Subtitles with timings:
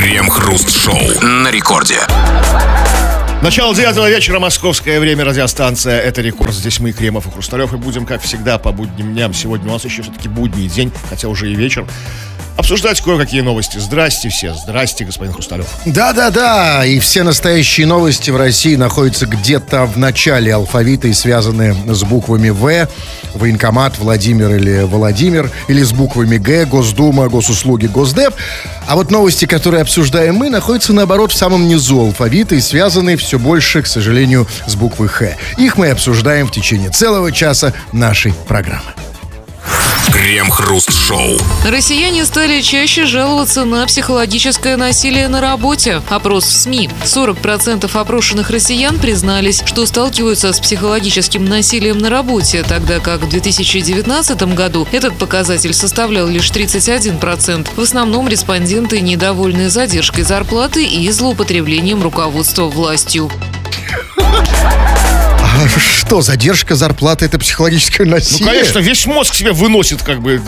[0.00, 1.98] Крем-хруст-шоу на рекорде.
[3.42, 6.54] Начало девятого вечера, московское время, радиостанция «Это рекорд».
[6.54, 9.34] Здесь мы, Кремов и Хрусталев, и будем, как всегда, по будним дням.
[9.34, 11.86] Сегодня у нас еще все-таки будний день, хотя уже и вечер.
[12.60, 13.78] Обсуждать кое-какие новости.
[13.78, 14.52] Здрасте все.
[14.52, 15.66] Здрасте, господин Хрусталев.
[15.86, 22.02] Да-да-да, и все настоящие новости в России находятся где-то в начале алфавита и связаны с
[22.02, 22.86] буквами В,
[23.32, 28.34] военкомат, Владимир или Владимир, или с буквами Г, Госдума, Госуслуги, Госдеп.
[28.86, 33.38] А вот новости, которые обсуждаем мы, находятся, наоборот, в самом низу алфавита и связаны все
[33.38, 35.34] больше, к сожалению, с буквой Х.
[35.56, 38.92] Их мы обсуждаем в течение целого часа нашей программы.
[40.12, 41.38] Крем-хруст-шоу.
[41.64, 46.02] Россияне стали чаще жаловаться на психологическое насилие на работе.
[46.08, 46.90] Опрос в СМИ.
[47.04, 54.42] 40% опрошенных россиян признались, что сталкиваются с психологическим насилием на работе, тогда как в 2019
[54.54, 57.68] году этот показатель составлял лишь 31%.
[57.76, 63.30] В основном респонденты недовольны задержкой зарплаты и злоупотреблением руководства властью.
[65.42, 68.46] А что, задержка зарплаты это психологическое Ну, насилие?
[68.46, 70.40] конечно, весь мозг себе выносит, как бы.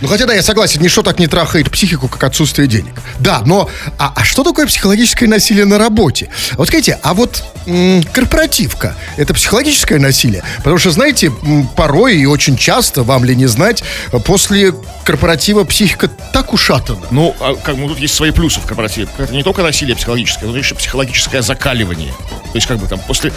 [0.00, 2.94] Ну, хотя да, я согласен, ничто так не трахает психику, как отсутствие денег.
[3.18, 6.30] Да, но а, а что такое психологическое насилие на работе?
[6.54, 10.42] Вот скажите, а вот м, корпоративка это психологическое насилие?
[10.58, 13.82] Потому что, знаете, м, порой и очень часто, вам ли не знать,
[14.24, 14.72] после
[15.04, 17.00] корпоратива психика так ушатана.
[17.10, 19.06] Ну, а как бы тут есть свои плюсы в корпоративе.
[19.18, 22.14] Это не только насилие психологическое, но еще психологическое закаливание.
[22.52, 23.32] То есть, как бы там после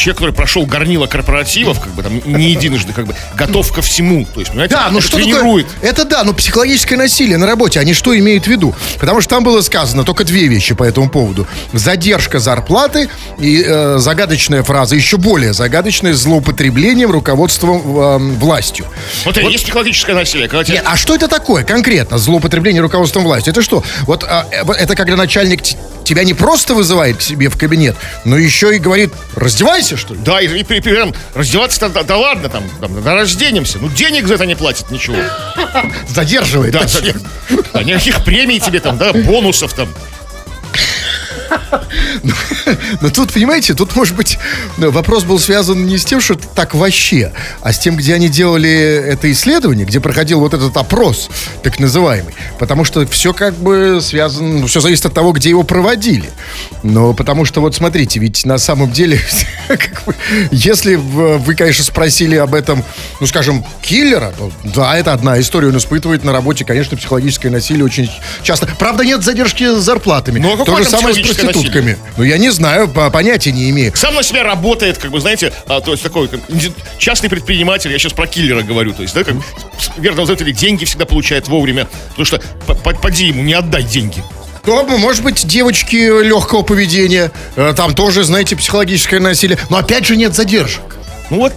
[0.00, 4.26] человек, который прошел горнило корпоративов, как бы там не единожды, как бы готов ко всему.
[4.32, 5.68] То есть, понимаете, Да, ну это что тренирует.
[5.68, 5.90] такое?
[5.90, 8.74] Это да, но психологическое насилие на работе, они что имеют в виду?
[8.98, 11.46] Потому что там было сказано только две вещи по этому поводу.
[11.72, 18.86] Задержка зарплаты и э, загадочная фраза, еще более загадочная, злоупотреблением руководством э, властью.
[19.24, 20.48] Вот, это и есть психологическое насилие.
[20.48, 23.52] Когда тебе Нет, а что это такое конкретно, злоупотребление руководством властью?
[23.52, 23.84] Это что?
[24.02, 25.62] Вот а, э, вот это когда начальник
[26.04, 30.20] тебя не просто вызывает к себе в кабинет, но еще и говорит, раздевайся, что ли?
[30.20, 33.78] Да, и, и при этом раздеваться-то, да, да ладно, там, там, да разденемся.
[33.78, 35.16] Ну, денег за это не платят, ничего.
[36.08, 36.72] Задерживает.
[36.72, 37.14] Да, точнее.
[37.72, 39.88] да, никаких премий тебе там, да, бонусов там.
[43.00, 44.38] Но тут, понимаете, тут, может быть,
[44.76, 48.28] ну, вопрос был связан не с тем, что так вообще, а с тем, где они
[48.28, 51.30] делали это исследование, где проходил вот этот опрос,
[51.62, 52.34] так называемый.
[52.58, 56.30] Потому что все как бы связано, все зависит от того, где его проводили.
[56.82, 59.20] Но потому что, вот смотрите, ведь на самом деле,
[60.50, 62.84] если вы, конечно, спросили об этом,
[63.20, 67.84] ну, скажем, киллера, то да, это одна история, он испытывает на работе, конечно, психологическое насилие
[67.84, 68.10] очень
[68.42, 68.66] часто.
[68.78, 70.38] Правда, нет задержки с зарплатами.
[70.38, 71.98] Ну, а То же самое с проститутками.
[72.16, 73.92] Ну, я не знаю, по- понятия не имею.
[73.96, 76.40] Сам на себя работает, как бы, знаете, а, то есть такой как,
[76.98, 79.36] частный предприниматель, я сейчас про киллера говорю, то есть, да, как
[79.96, 84.22] верно или деньги всегда получает вовремя, потому что по- по- поди ему, не отдай деньги.
[84.64, 89.58] То, может быть, девочки легкого поведения, э, там тоже, знаете, психологическое насилие.
[89.70, 90.82] Но опять же нет задержек.
[91.30, 91.52] Ну вот,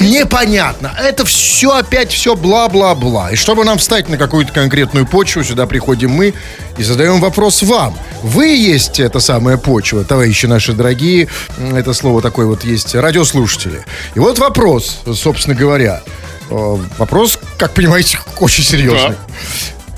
[0.00, 0.92] Непонятно.
[0.98, 3.30] Это все опять все бла-бла-бла.
[3.30, 6.34] И чтобы нам встать на какую-то конкретную почву, сюда приходим мы
[6.76, 7.96] и задаем вопрос вам.
[8.22, 11.28] Вы есть эта самая почва, товарищи наши дорогие.
[11.74, 13.84] Это слово такое вот есть, радиослушатели.
[14.14, 16.02] И вот вопрос, собственно говоря.
[16.50, 19.16] Э, Вопрос, как понимаете, очень серьезный.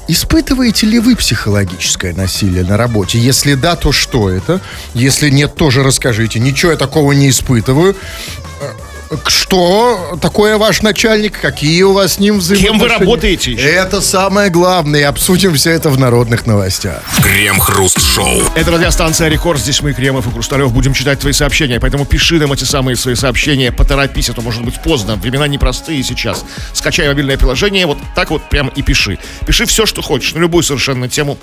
[0.08, 3.18] Испытываете ли вы психологическое насилие на работе?
[3.18, 4.60] Если да, то что это?
[4.94, 6.40] Если нет, тоже расскажите.
[6.40, 7.96] Ничего я такого не испытываю.
[9.26, 11.40] Что такое ваш начальник?
[11.40, 12.78] Какие у вас с ним взаимоотношения?
[12.78, 13.62] Кем вы работаете еще?
[13.62, 15.00] Это самое главное.
[15.00, 17.02] И обсудим все это в народных новостях.
[17.22, 18.42] Крем-хруст-шоу.
[18.54, 22.52] это радиостанция Рекорд, здесь мы, Кремов и Хрусталев, будем читать твои сообщения, поэтому пиши нам
[22.52, 26.44] эти самые свои сообщения, поторопись, а то может быть поздно, времена непростые сейчас.
[26.72, 29.18] Скачай мобильное приложение, вот так вот прям и пиши.
[29.46, 31.38] Пиши все, что хочешь, на любую совершенно тему.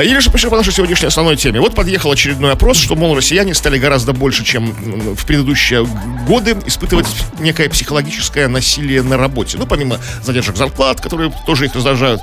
[0.00, 1.60] А Или же по нашей сегодняшней основной теме.
[1.60, 4.72] Вот подъехал очередной опрос, что, мол, россияне стали гораздо больше, чем
[5.14, 5.86] в предыдущие
[6.26, 7.06] годы, испытывать
[7.38, 9.58] некое психологическое насилие на работе.
[9.58, 12.22] Ну, помимо задержек зарплат, которые тоже их раздражают,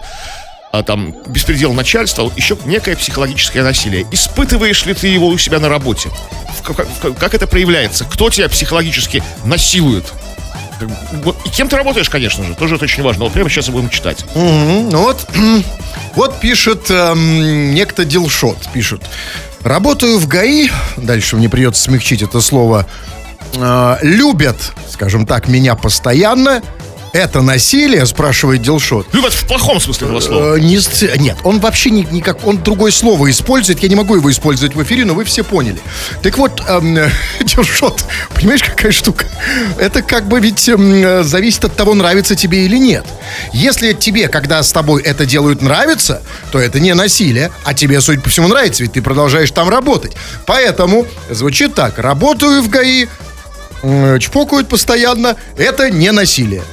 [0.72, 4.08] а там беспредел начальства, еще некое психологическое насилие.
[4.12, 6.10] Испытываешь ли ты его у себя на работе?
[6.64, 6.88] Как-
[7.20, 8.06] как это проявляется?
[8.06, 10.06] Кто тебя психологически насилует?
[11.46, 13.26] И кем ты работаешь, конечно же, тоже это очень важно.
[13.26, 14.26] Вот прямо сейчас будем читать.
[14.36, 14.90] Мгм.
[14.90, 15.28] Ну вот,
[16.16, 19.02] вот пишет эм, некто Дилшот, пишет.
[19.62, 22.86] Работаю в ГАИ, дальше мне придется смягчить это слово,
[23.56, 24.58] э, любят,
[24.90, 26.62] скажем так, меня постоянно,
[27.14, 29.08] это насилие, спрашивает Дилшот.
[29.14, 30.58] Ну, это в плохом смысле этого слова.
[30.58, 30.78] Э, не
[31.18, 33.80] Нет, он вообще не, никак, он другое слово использует.
[33.80, 35.80] Я не могу его использовать в эфире, но вы все поняли.
[36.22, 36.98] Так вот, эм,
[37.42, 38.04] Дилшот,
[38.36, 39.26] понимаешь, какая штука?
[39.80, 43.06] Это как бы ведь э, зависит от того, нравится тебе или нет.
[43.54, 46.22] Если тебе, когда с тобой это делают, нравится,
[46.52, 50.14] то это не насилие, а тебе, судя по всему, нравится, ведь ты продолжаешь там работать.
[50.46, 51.98] Поэтому звучит так.
[51.98, 53.08] Работаю в ГАИ,
[54.20, 56.64] чпокают постоянно, это не насилие.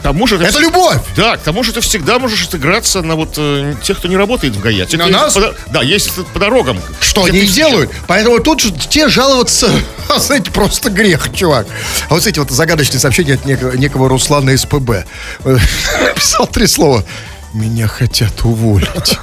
[0.00, 0.96] К тому же Это любовь!
[1.14, 4.56] Да, к тому же ты всегда можешь отыграться на вот э, тех, кто не работает
[4.56, 5.34] в те, На нас?
[5.34, 6.80] по, да, ездит по дорогам.
[7.00, 7.90] Что они и делают.
[8.06, 9.70] Поэтому тут же те жаловаться,
[10.08, 11.66] а, знаете, просто грех, чувак.
[12.08, 15.04] А вот эти вот загадочные сообщения от некого, некого Руслана СПБ.
[15.44, 15.58] Э,
[16.16, 17.04] Писал три слова.
[17.52, 19.18] Меня хотят уволить.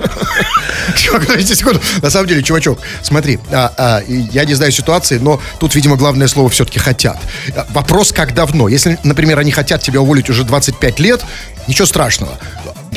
[0.98, 1.80] Чувак, подождите секунду.
[2.02, 6.28] На самом деле, чувачок, смотри, а, а, я не знаю ситуации, но тут, видимо, главное
[6.28, 7.18] слово все-таки хотят.
[7.70, 8.68] Вопрос, как давно.
[8.68, 11.24] Если, например, они хотят тебя уволить уже 25 лет,
[11.68, 12.38] ничего страшного.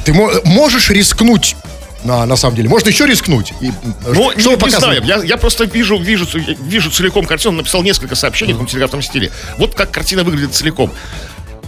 [0.04, 1.54] Ты мо- можешь рискнуть
[2.02, 2.68] на, на самом деле.
[2.68, 3.52] Можно еще рискнуть.
[3.60, 3.72] И,
[4.06, 6.26] Ну, что не, не знаю, я, я просто вижу, вижу,
[6.60, 9.30] вижу целиком картину, написал несколько сообщений в том телеграфном стиле.
[9.58, 10.90] Вот как картина выглядит целиком.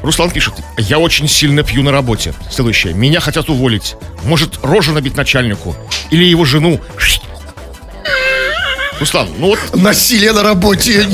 [0.02, 2.34] Руслан пишет, я очень сильно пью на работе.
[2.50, 3.94] Следующее, меня хотят уволить.
[4.24, 5.76] Может, рожу набить начальнику.
[6.10, 6.80] Или его жену.
[8.98, 11.04] Руслан, ну вот Насилие на работе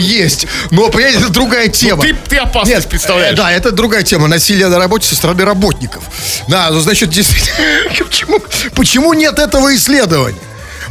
[0.00, 0.46] есть.
[0.70, 2.02] Но, понимаете, это другая тема.
[2.02, 3.36] ты, ты опасность Нет, представляешь.
[3.36, 4.28] Да, это другая тема.
[4.28, 6.04] Насилие на работе со стороны работников.
[6.48, 7.56] Да, ну, значит, действительно,
[8.04, 8.40] почему,
[8.74, 10.38] почему нет этого исследования?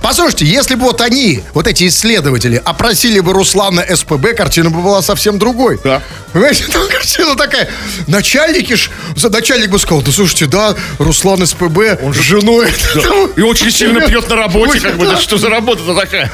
[0.01, 5.01] Послушайте, если бы вот они, вот эти исследователи, опросили бы Руслана СПБ, картина бы была
[5.01, 5.79] совсем другой.
[5.83, 6.01] Да.
[6.33, 7.69] Понимаете, там картина такая.
[8.07, 8.89] Начальники ж,
[9.29, 12.69] начальник бы сказал, да слушайте, да, Руслан СПБ, он женой.
[13.35, 16.31] И очень сильно пьет на работе, как бы, да что за работа-то такая?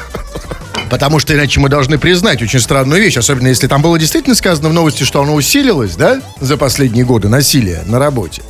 [0.90, 4.68] Потому что иначе мы должны признать очень странную вещь, особенно если там было действительно сказано
[4.68, 8.42] в новости, что оно усилилось, да, за последние годы, насилие на работе.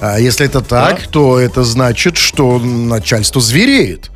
[0.00, 4.10] А если это так, то это значит, что начальство звереет.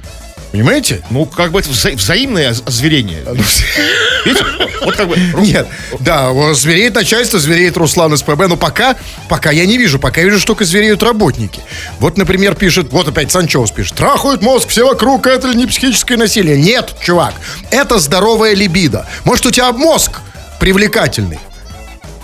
[0.55, 1.03] Понимаете?
[1.11, 3.25] Ну, как бы это вза- взаимное оз- озверение.
[4.25, 4.45] Видите?
[4.85, 5.17] Вот как бы...
[5.41, 5.67] Нет,
[5.99, 8.95] да, звереет начальство, звереет Руслан СПБ, но пока,
[9.29, 11.61] пока я не вижу, пока я вижу, что только звереют работники.
[11.99, 16.17] Вот, например, пишет, вот опять Санчоус пишет, трахают мозг все вокруг, это ли не психическое
[16.17, 16.57] насилие?
[16.57, 17.35] Нет, чувак,
[17.73, 19.09] это здоровая либидо.
[19.25, 20.21] Может, у тебя мозг
[20.61, 21.41] привлекательный.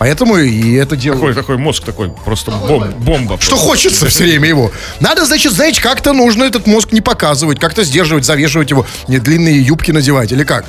[0.00, 1.36] Поэтому и это Какой, делают.
[1.36, 3.38] какой мозг такой, просто бом- бомба.
[3.38, 4.72] Что хочется все время его.
[4.98, 9.60] Надо, значит, знаете, как-то нужно этот мозг не показывать, как-то сдерживать, завешивать его, не длинные
[9.60, 10.64] юбки надевать, или как?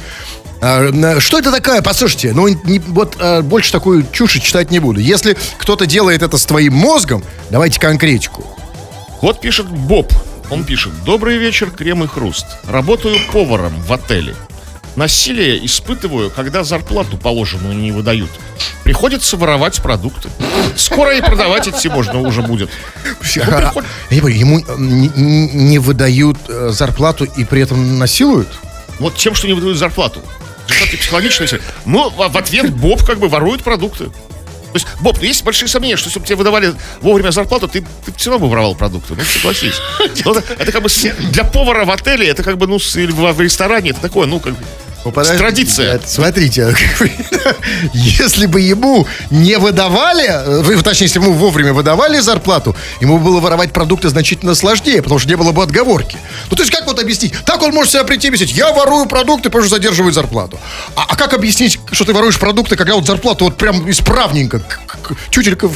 [0.62, 0.92] А,
[1.22, 1.82] Что это такое?
[1.82, 5.00] Послушайте, ну не- вот а, больше такую чушь читать не буду.
[5.00, 8.46] Если кто-то делает это с твоим мозгом, давайте конкретику.
[9.22, 10.12] Вот пишет Боб.
[10.50, 10.92] Он пишет.
[11.06, 12.46] Добрый вечер, крем и хруст.
[12.68, 14.36] Работаю поваром в отеле.
[14.96, 18.30] Насилие испытываю, когда зарплату положенную не выдают.
[18.84, 20.30] Приходится воровать продукты.
[20.76, 22.70] Скоро и продавать идти можно уже будет.
[24.10, 28.50] Ну, ему э, не, выдают э, зарплату и при этом насилуют?
[29.00, 30.22] Вот тем, что не выдают зарплату.
[31.48, 31.60] Все.
[31.86, 34.10] Ну, в ответ Боб как бы ворует продукты.
[34.74, 37.82] То есть, Боб, ну есть большие сомнения, что если бы тебе выдавали вовремя зарплату, ты,
[38.06, 39.16] ты все равно бы воровал продукты.
[39.16, 39.76] Ну, согласись.
[40.26, 40.90] Ну, это, как бы
[41.32, 44.54] для повара в отеле, это как бы, ну, или в ресторане, это такое, ну, как
[44.54, 44.64] бы,
[45.04, 45.96] Ну, подожди, традиция.
[45.96, 46.76] это, Смотрите,
[47.94, 53.40] если бы ему не выдавали, э, точнее, если бы ему вовремя выдавали зарплату, ему было
[53.40, 56.18] воровать продукты значительно сложнее, потому что не было бы отговорки.
[56.50, 57.34] Ну, то есть, как вот объяснить?
[57.46, 60.60] Так он может себя прийти и объяснить, я ворую продукты, потому что задерживают зарплату.
[60.96, 64.62] А, а как объяснить, что ты воруешь продукты, когда вот зарплату вот прям исправненько,
[65.32, 65.70] чутелька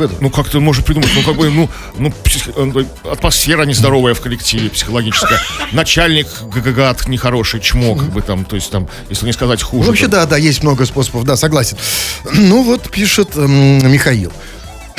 [0.00, 0.14] в, это?
[0.20, 1.10] Ну, как ты можешь придумать?
[1.14, 1.68] Ну, как бы, ну,
[1.98, 5.40] ну псих- э, атмосфера нездоровая в коллективе, психологическая.
[5.72, 9.86] Начальник гагагат нехороший, чмо, как бы там, то есть там, если не сказать хуже.
[9.88, 11.76] Вообще, то- да, да, есть много способов, да, согласен.
[12.32, 14.32] Ну вот пишет эм, Михаил.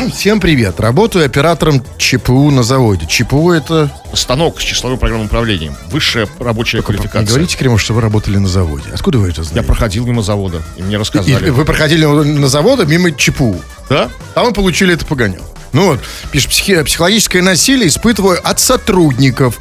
[0.14, 0.80] Всем привет.
[0.80, 3.06] Работаю оператором ЧПУ на заводе.
[3.08, 3.92] ЧПУ это...
[4.14, 5.76] Станок с числовым программным управлением.
[5.90, 7.26] Высшая рабочая Не квалификация.
[7.28, 8.86] говорите, Кремов, что вы работали на заводе.
[8.94, 9.68] Откуда вы это Я знаете?
[9.68, 11.50] проходил мимо завода, и мне И рассказали.
[11.50, 13.62] вы проходили на завода мимо ЧПУ.
[13.90, 14.10] Да?
[14.34, 15.46] Там вы получили это погоняло.
[15.74, 16.00] Ну вот,
[16.32, 19.60] пишет, «Психи- психологическое насилие испытываю от сотрудников.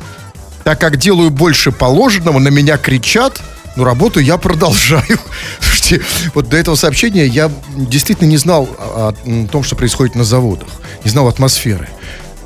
[0.65, 3.41] Так как делаю больше положенного, на меня кричат,
[3.77, 5.05] но работу я продолжаю.
[5.91, 10.23] Слушайте, вот до этого сообщения я действительно не знал о, о том, что происходит на
[10.23, 10.69] заводах.
[11.05, 11.89] Не знал атмосферы.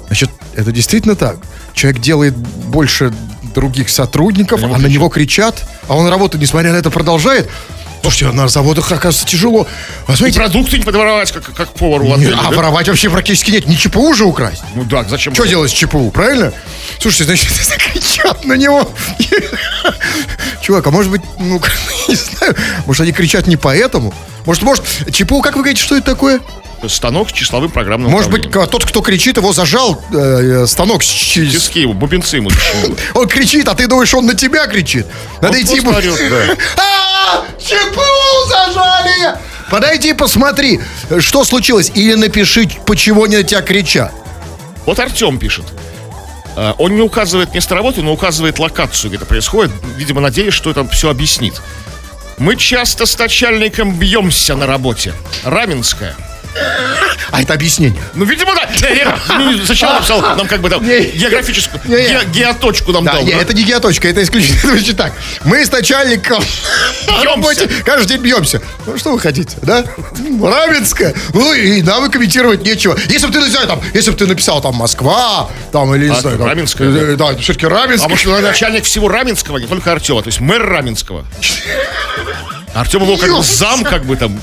[0.07, 1.37] Значит, это действительно так.
[1.75, 3.13] Человек делает больше
[3.55, 7.51] других сотрудников, а на него кричат, а он работу, несмотря на это, продолжает.
[8.05, 9.67] Слушайте, на заводах, оказывается, тяжело.
[10.07, 12.57] А И продукты не подворовать, как, как повару в не, отеле, а да?
[12.57, 13.67] воровать вообще практически нет.
[13.67, 14.63] Не ЧПУ же украсть.
[14.75, 15.33] Ну да, зачем?
[15.35, 16.53] Что делать с ЧПУ, правильно?
[16.99, 17.49] Слушайте, значит,
[17.93, 18.91] кричат на него.
[20.61, 21.59] Чувак, а может быть, ну,
[22.09, 24.13] не знаю, может, они кричат не поэтому?
[24.45, 26.41] Может, может, ЧПУ, как вы говорите, что это такое?
[26.89, 31.07] Станок с числовым программным Может быть, тот, кто кричит, его зажал э, э, станок с
[31.07, 32.51] чи- Тиски бубенцы ему.
[33.15, 35.07] Он кричит, а ты думаешь, он на тебя кричит?
[35.41, 35.81] Надо идти...
[37.59, 39.37] ЧПУ зажали!
[39.71, 40.81] Подойди, посмотри,
[41.21, 41.91] что случилось.
[41.95, 44.13] Или напиши, почему они на тебя кричат.
[44.87, 45.65] Вот Артем пишет.
[46.57, 49.73] А, Он не указывает место работы, но указывает локацию, где это происходит.
[49.97, 51.61] Видимо, надеясь, что это все объяснит.
[52.39, 55.15] Мы часто с начальником бьемся на работе.
[55.45, 56.15] Раменская.
[57.31, 58.01] А это объяснение.
[58.15, 58.65] Ну, видимо, да.
[58.89, 61.01] Не, не, ну, он написал нам как бы там Не.
[61.11, 62.09] географическую, Не, не.
[62.09, 63.25] ге- геоточку нам Да, дал?
[63.25, 63.39] не, да?
[63.39, 65.13] это не геоточка, это исключительно значит так.
[65.45, 66.43] Мы с начальником
[67.09, 68.61] на работе каждый день бьемся.
[68.87, 69.85] Ну, что вы хотите, да?
[70.41, 71.15] Раменская.
[71.33, 72.97] Ну, и нам и комментировать нечего.
[73.09, 76.15] Если бы ты, не знаю, там, если бы ты написал там Москва, там, или, не
[76.17, 78.09] А, знаю, там, Раменская, э, Да, все-таки А Раменская.
[78.09, 81.25] может, он начальник всего Раменского, не только Артема, то есть мэр Раменского.
[82.75, 84.41] Артем был как бы зам, как бы там.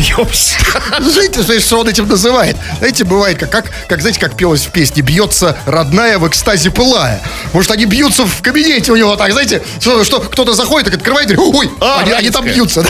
[0.00, 0.56] Бьемся.
[1.00, 2.56] Знаете, знаете, что он этим называет?
[2.78, 7.20] Знаете, бывает, как, как, как, знаете, как пелось в песне «Бьется родная в экстазе пылая».
[7.52, 11.26] Может, они бьются в кабинете у него так, знаете, что, что кто-то заходит, так открывает
[11.28, 12.54] дверь, ой, А, они, они там Раменская.
[12.54, 12.86] бьются.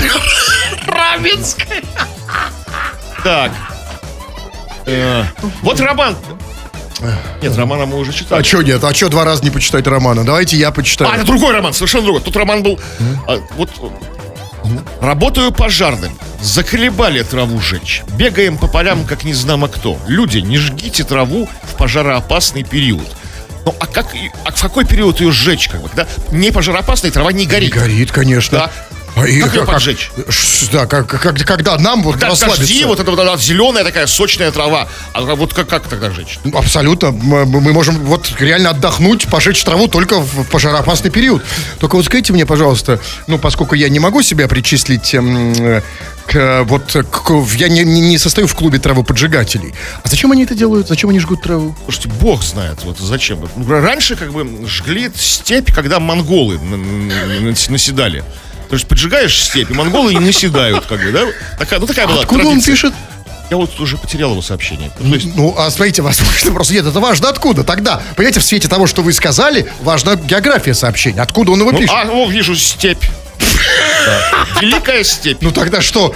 [3.24, 3.52] Так.
[4.86, 5.24] Э,
[5.62, 6.16] Вот роман.
[7.42, 8.40] Нет, романа мы уже читали.
[8.40, 8.84] А что нет?
[8.84, 10.22] А что два раза не почитать романа?
[10.24, 11.10] Давайте я почитаю.
[11.10, 12.22] А, это другой роман, совершенно другой.
[12.22, 12.78] Тут роман был...
[13.26, 13.70] а, вот...
[15.00, 16.12] Работаю пожарным.
[16.40, 18.02] Заколебали траву жечь.
[18.16, 19.98] Бегаем по полям, как не знамо кто.
[20.06, 23.06] Люди, не жгите траву в пожароопасный период.
[23.66, 24.06] Ну, а как,
[24.44, 27.74] а в какой период ее сжечь, как бы, когда не пожароопасный, трава не Не горит?
[27.74, 28.58] горит, конечно.
[28.58, 28.70] Да.
[29.16, 30.10] А и Как её поджечь?
[30.28, 32.60] Ш- Да, как, как- когда нам вот Да, расслабиться.
[32.60, 34.88] дожди, вот эта вот, зеленая такая сочная трава.
[35.12, 36.38] А вот как, как тогда жечь?
[36.54, 37.10] Абсолютно.
[37.10, 41.42] Мы, мы можем вот реально отдохнуть, пожечь траву только в пожароопасный период.
[41.78, 45.82] Только вот скажите мне, пожалуйста, ну, поскольку я не могу себя причислить э,
[46.26, 49.74] к, вот, к- я не, не- состою в клубе травоподжигателей.
[50.02, 50.88] А зачем они это делают?
[50.88, 51.74] Зачем они жгут траву?
[51.84, 53.40] Слушайте, бог знает, вот зачем.
[53.56, 56.58] Ну, раньше как бы жгли степь, когда монголы
[57.68, 58.24] наседали.
[58.70, 61.26] То есть поджигаешь степь, и монголы не наседают, как бы, да?
[61.58, 62.72] Такая, ну такая была Откуда он традиция.
[62.72, 62.94] пишет?
[63.50, 64.92] Я вот уже потерял его сообщение.
[64.96, 68.00] То есть, Ну, а смотрите, возможно, просто нет, это важно откуда тогда.
[68.14, 71.20] Понимаете, в свете того, что вы сказали, важна география сообщения.
[71.20, 71.92] Откуда он его ну, пишет?
[71.92, 73.02] а, о, вижу степь.
[74.60, 75.38] Великая степь.
[75.40, 76.14] Ну тогда что?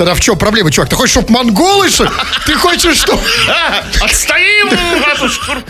[0.00, 0.88] Тогда в чем проблема, чувак?
[0.88, 2.10] Ты хочешь, чтобы монголы, что ли?
[2.46, 3.20] Ты хочешь, что...
[3.50, 5.62] А, отстоим, матушка.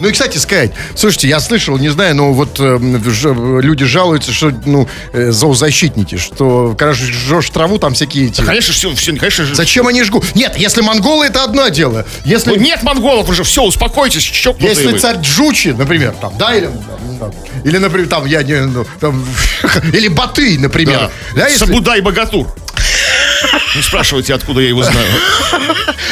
[0.00, 3.32] Ну и, кстати, сказать, слушайте, я слышал, не знаю, но вот эм, ж-
[3.62, 8.42] люди жалуются, что, ну, э, зоозащитники, что, когда ж- жжешь траву, там всякие эти...
[8.42, 9.54] Конечно, все, все, конечно же.
[9.54, 10.34] Зачем они жгут?
[10.34, 12.04] Нет, если монголы, это одно дело.
[12.26, 14.98] Если, Ну, нет монголов уже, все, успокойтесь, чокнутые если вы.
[14.98, 16.68] царь Джучи, например, там, да, или,
[17.18, 17.32] там,
[17.64, 19.24] или например, там, я не, ну, там,
[19.94, 20.98] или Батый, например.
[20.98, 21.10] Да.
[21.42, 22.00] Да, если- Сабудай
[22.42, 22.62] Богатур.
[23.74, 25.06] Не спрашивайте, откуда я его знаю.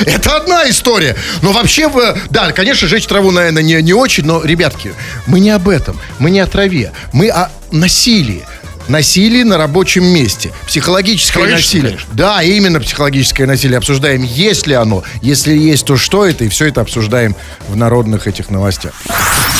[0.06, 1.16] Это одна история.
[1.42, 1.90] Но вообще,
[2.30, 4.94] да, конечно, жечь траву, наверное, не, не очень, но, ребятки,
[5.26, 6.00] мы не об этом.
[6.18, 6.92] Мы не о траве.
[7.12, 8.44] Мы о насилии.
[8.90, 10.52] Насилие на рабочем месте.
[10.66, 11.90] Психологическое насилие.
[11.90, 12.08] конечно.
[12.12, 13.78] Да, именно психологическое насилие.
[13.78, 15.04] Обсуждаем, есть ли оно.
[15.22, 16.44] Если есть, то что это.
[16.44, 17.36] И все это обсуждаем
[17.68, 18.92] в народных этих новостях.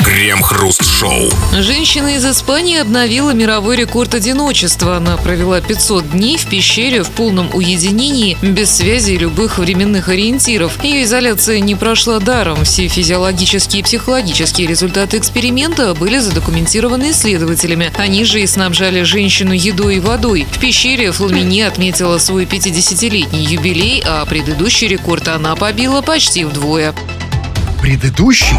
[0.04, 1.30] Крем-хруст-шоу.
[1.60, 4.96] Женщина из Испании обновила мировой рекорд одиночества.
[4.96, 10.82] Она провела 500 дней в пещере в полном уединении, без связи и любых временных ориентиров.
[10.82, 12.64] Ее изоляция не прошла даром.
[12.64, 17.92] Все физиологические и психологические результаты эксперимента были задокументированы исследователями.
[17.96, 20.46] Они же и снабжали женщину едой и водой.
[20.50, 26.94] В пещере Фламини отметила свой 50-летний юбилей, а предыдущий рекорд она побила почти вдвое.
[27.82, 28.56] Предыдущий?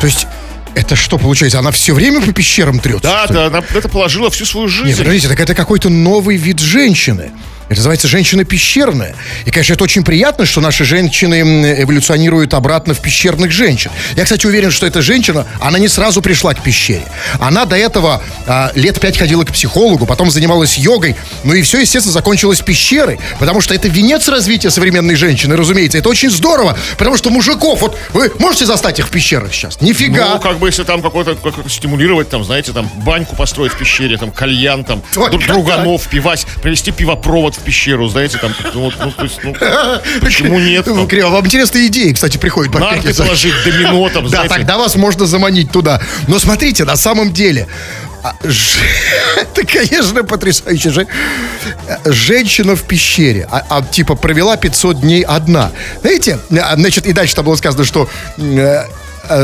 [0.00, 0.26] То есть,
[0.74, 1.60] это что получается?
[1.60, 3.02] Она все время по пещерам трется?
[3.08, 4.98] Да, да, она это положила всю свою Нет, жизнь.
[4.98, 7.30] подождите, так это какой-то новый вид женщины.
[7.70, 9.14] Это называется женщина пещерная.
[9.44, 11.40] И, конечно, это очень приятно, что наши женщины
[11.80, 13.92] эволюционируют обратно в пещерных женщин.
[14.16, 17.04] Я, кстати, уверен, что эта женщина, она не сразу пришла к пещере.
[17.38, 21.14] Она до этого а, лет пять ходила к психологу, потом занималась йогой.
[21.44, 23.20] Ну и все, естественно, закончилось пещерой.
[23.38, 25.96] Потому что это венец развития современной женщины, разумеется.
[25.96, 26.76] Это очень здорово.
[26.98, 29.80] Потому что мужиков, вот вы можете застать их в пещерах сейчас?
[29.80, 30.34] Нифига.
[30.34, 34.16] Ну, как бы, если там какой-то, как, стимулировать, там, знаете, там, баньку построить в пещере,
[34.16, 39.12] там, кальян, там, Ой, друганов, пивать, привезти пивопровод в пещеру, знаете, там, ну, вот, ну,
[39.12, 39.54] то есть, ну,
[40.20, 40.86] почему нет?
[40.86, 41.06] Ну?
[41.06, 45.70] Криво, вам интересные идеи, кстати, приходят Нарты положить, домино, там, Да, тогда вас можно заманить
[45.70, 46.00] туда.
[46.28, 47.68] Но смотрите, на самом деле,
[48.22, 48.34] а,
[49.36, 50.90] это, конечно, потрясающе.
[50.90, 51.06] Же-
[52.04, 55.72] Женщина в пещере, а, а, типа провела 500 дней одна.
[56.02, 58.84] Знаете, а, значит, и дальше там было сказано, что э, э,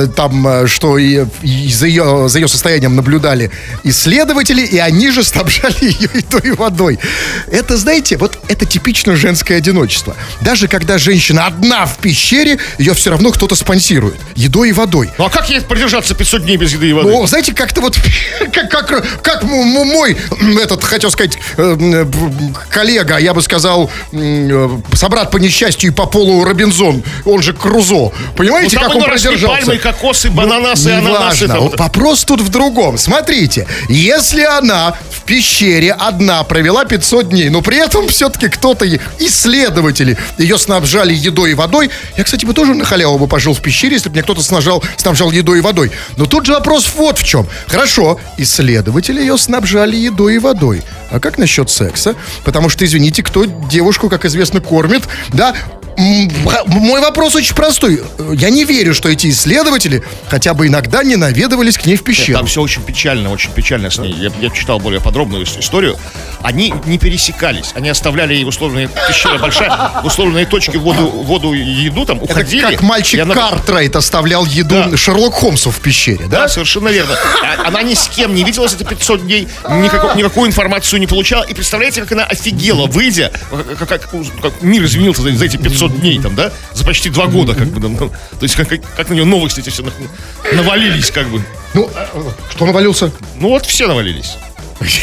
[0.07, 3.51] там, э, что и, и за, ее, за ее состоянием наблюдали
[3.85, 6.11] исследователи, и они же снабжали ее
[6.43, 6.99] и водой.
[7.47, 10.17] Это, знаете, вот это типично женское одиночество.
[10.41, 14.17] Даже когда женщина одна в пещере, ее все равно кто-то спонсирует.
[14.35, 15.11] Едой и водой.
[15.19, 17.09] Ну а как ей продержаться 500 дней без еды и воды?
[17.09, 17.99] Ну, знаете, как-то вот,
[18.53, 20.17] как, как, как мой,
[20.63, 22.05] этот, хотел сказать, э,
[22.69, 28.13] коллега, я бы сказал, э, собрат по несчастью и по полу Робинзон, он же Крузо.
[28.37, 29.76] Понимаете, Ну, как он продержался?
[29.77, 31.45] Пальмы, кокосы, бананасы, ананасы.
[31.45, 31.49] Неважно.
[31.49, 31.61] там.
[31.61, 32.99] Вот Вопрос тут в другом.
[32.99, 38.87] Смотрите, если она в пещере одна провела 500 дней, но при этом все-таки кто-то,
[39.19, 43.61] исследователи, ее снабжали едой и водой, я, кстати, бы тоже на халяву бы пожил в
[43.61, 45.91] пещере, если бы мне кто-то снабжал, снабжал едой и водой.
[46.17, 47.47] Но тут же вопрос вот в чем.
[47.67, 50.83] Хорошо, исследователи ее снабжали едой и водой.
[51.11, 52.15] А как насчет секса?
[52.45, 55.55] Потому что, извините, кто девушку, как известно, кормит, да?
[55.97, 58.03] Мой вопрос очень простой.
[58.35, 62.39] Я не верю, что эти исследователи хотя бы иногда не наведывались к ней в пещеру.
[62.39, 64.13] Там все очень печально, очень печально с ней.
[64.13, 65.97] Я, я читал более подробную ис- историю.
[66.43, 67.71] Они не пересекались.
[67.75, 69.71] Они оставляли ей в условной пещере большая,
[70.03, 72.61] в условной точке воду, воду и еду, там Это уходили.
[72.63, 74.97] как мальчик она- Картрайт оставлял еду Да.
[74.97, 76.49] Шерлок Холмсу в пещере, Да, да?
[76.49, 77.15] совершенно верно.
[77.43, 81.43] А- Она ни с кем не виделась эти 500 дней, никакой- никакую информацию не получала.
[81.43, 83.33] И представляете, как она офигела, выйдя,
[83.79, 84.11] как, как-
[84.43, 86.53] как мир изменился за эти 500 дней, там, да?
[86.75, 87.81] За почти два года, как бы.
[87.81, 89.93] там, ну, то есть, как, как- на нее новости эти все на-
[90.53, 91.43] навалились, как бы.
[91.75, 91.91] Ну,
[92.53, 93.11] кто навалился?
[93.39, 94.37] Ну вот все навалились.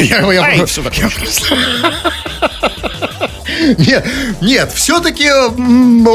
[3.77, 4.05] Нет,
[4.41, 5.27] нет, все-таки,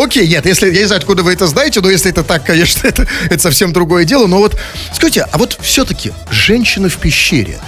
[0.05, 2.81] окей, нет, если, я не знаю, откуда вы это знаете, но если это так, конечно,
[2.87, 4.59] это, это совсем другое дело, но вот,
[4.93, 7.59] скажите, а вот все-таки женщина в пещере,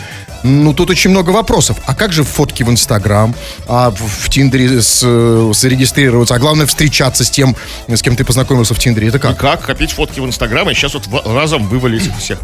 [0.42, 1.78] ну, тут очень много вопросов.
[1.86, 3.34] А как же фотки в Инстаграм,
[3.68, 7.56] а в, Тиндере с, э, зарегистрироваться, а главное встречаться с тем,
[7.88, 9.36] с кем ты познакомился в Тиндере, это как?
[9.36, 12.38] Как копить фотки в Инстаграм, и сейчас вот разом вывалить всех.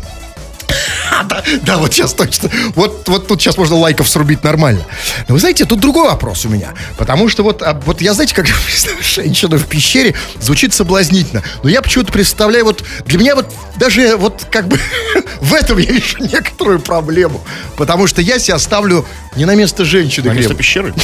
[1.25, 2.51] да, да, вот сейчас точно.
[2.75, 4.85] Вот, вот тут сейчас можно лайков срубить нормально.
[5.29, 6.75] Но вы знаете, тут другой вопрос у меня.
[6.97, 8.47] Потому что вот, а, вот я, знаете, как
[9.01, 11.43] женщина в пещере звучит соблазнительно.
[11.63, 14.79] Но я почему-то представляю, вот для меня вот даже вот как бы
[15.41, 17.43] в этом я вижу некоторую проблему.
[17.77, 20.29] Потому что я себя ставлю не на место женщины.
[20.29, 20.59] На место Глеб.
[20.59, 20.95] пещеры.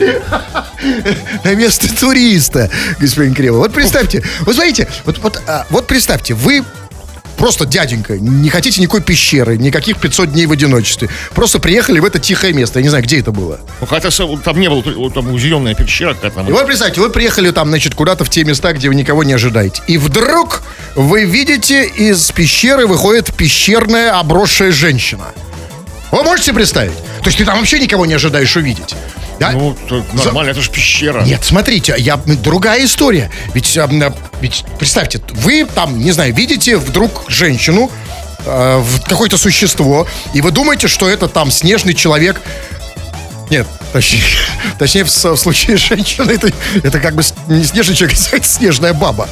[1.44, 3.60] на место туриста, господин Кремов.
[3.60, 6.64] Вот представьте, вот знаете, вот, вот, а, вот представьте, вы
[7.40, 11.08] просто дяденька, не хотите никакой пещеры, никаких 500 дней в одиночестве.
[11.34, 12.80] Просто приехали в это тихое место.
[12.80, 13.60] Я не знаю, где это было.
[13.80, 16.42] Ну, хотя там не было, там зеленая пещера какая-то.
[16.48, 19.32] И вот представьте, вы приехали там, значит, куда-то в те места, где вы никого не
[19.32, 19.82] ожидаете.
[19.86, 20.62] И вдруг
[20.94, 25.32] вы видите, из пещеры выходит пещерная обросшая женщина.
[26.10, 26.96] Вы можете представить?
[27.22, 28.94] То есть ты там вообще никого не ожидаешь увидеть.
[29.40, 29.52] Да?
[29.52, 29.74] Ну,
[30.12, 31.22] нормально, это же пещера.
[31.22, 33.30] Нет, смотрите, я, другая история.
[33.54, 37.90] Ведь, а, м, ведь представьте, вы там, не знаю, видите вдруг женщину,
[38.44, 42.38] э, какое-то существо, и вы думаете, что это там снежный человек.
[43.48, 44.22] Нет, точнее,
[44.78, 49.26] точнее в, в случае женщины это, это как бы не снежный человек, это снежная баба.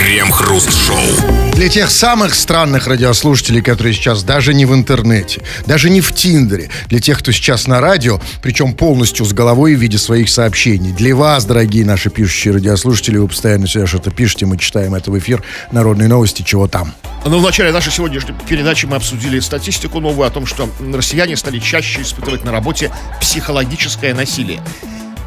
[0.00, 1.52] Крем-хруст-шоу.
[1.52, 6.70] Для тех самых странных радиослушателей, которые сейчас даже не в интернете, даже не в Тиндере,
[6.86, 10.92] для тех, кто сейчас на радио, причем полностью с головой в виде своих сообщений.
[10.92, 15.18] Для вас, дорогие наши пишущие радиослушатели, вы постоянно сюда что-то пишете, мы читаем это в
[15.18, 15.44] эфир.
[15.70, 16.94] Народные новости, чего там.
[17.26, 21.58] Но в начале нашей сегодняшней передачи мы обсудили статистику новую о том, что россияне стали
[21.58, 24.62] чаще испытывать на работе психологическое насилие.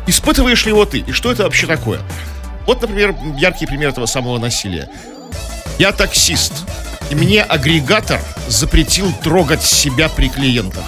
[0.07, 0.97] Испытываешь ли его ты?
[0.97, 1.99] И что это вообще такое?
[2.65, 4.89] Вот, например, яркий пример этого самого насилия.
[5.79, 6.53] Я таксист,
[7.09, 10.83] и мне агрегатор запретил трогать себя при клиентах.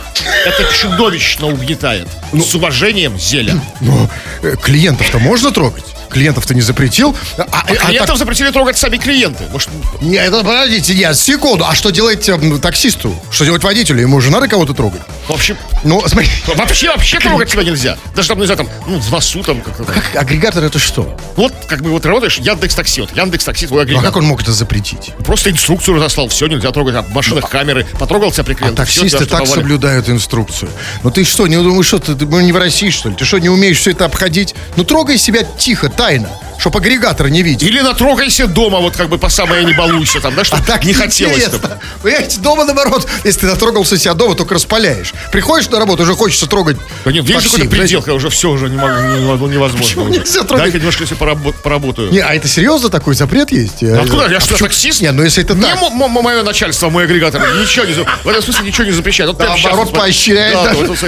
[0.46, 2.08] Это чудовищно угнетает.
[2.34, 3.60] С уважением, Зеля.
[3.82, 4.10] Но
[4.44, 5.95] э, клиентов-то можно трогать?
[6.10, 7.16] Клиентов-то не запретил.
[7.38, 9.44] А, а- а Клиентов так- запретили трогать сами клиенты.
[9.52, 9.70] Может,
[10.02, 11.66] Не, это подождите, я секунду.
[11.66, 13.16] А что делать м, таксисту?
[13.32, 14.02] Что делать водителю?
[14.02, 15.02] Ему же надо кого-то трогать?
[15.28, 17.98] в общем, Ну, смотри, вообще, вообще трогать себя нельзя.
[18.16, 19.84] Даже там, нельзя там, ну, в носу там как-то.
[19.84, 19.94] там.
[19.96, 21.16] как агрегатор это что?
[21.36, 24.26] Вот, как бы вот работаешь, Яндекс Такси, вот Яндекс Такси, твой Ну, а как он
[24.26, 25.12] мог это запретить?
[25.26, 28.88] Просто инструкцию разослал, все, нельзя трогать, а в машинах камеры, потрогал тебя при А клиентах,
[28.88, 30.72] всё, таксисты тебя так соблюдают инструкцию.
[31.04, 33.16] Ну ты что, не думаешь, что ты, ну, не в России, что ли?
[33.16, 34.56] Ты что, не умеешь все это обходить?
[34.76, 37.68] Ну трогай себя тихо, тайно, чтоб агрегатор не видел.
[37.68, 40.84] Или натрогайся дома, вот как бы по самое не балуйся там, да, чтобы А так
[40.86, 41.36] не хотелось.
[41.38, 41.80] интересно.
[42.02, 45.14] Понимаете, дома наоборот, если ты натрогался себя дома, только распаляешь.
[45.32, 48.70] Приходишь на работу, уже хочется трогать Да нет, такси, какой-то предел, когда уже все, уже
[48.70, 50.02] не могу, не невозможно.
[50.04, 50.64] Нельзя трогать?
[50.66, 52.12] Дай-ка немножко если поработ- поработаю.
[52.12, 53.82] Не, а это серьезно такой запрет есть?
[53.82, 54.28] Ну, Откуда?
[54.30, 55.02] Я А что, таксист?
[55.02, 55.80] Не, ну если это так.
[55.92, 59.30] мое начальство, мой агрегатор, ничего не, в этом смысле ничего не запрещает.
[59.32, 60.58] Вот Наоборот, поощряет.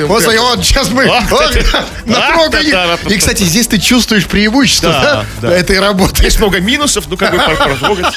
[0.08, 1.22] Вот, сейчас мы А,
[2.06, 2.72] натрогали.
[2.72, 5.52] А, И, кстати, здесь ты чувствуешь преимущество Да, да.
[5.52, 6.24] этой работы.
[6.24, 8.14] Есть много минусов, ну как бы потрогать.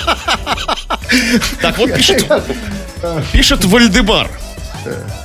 [1.61, 2.31] Так вот пишет,
[3.33, 4.31] пишет Вальдемар.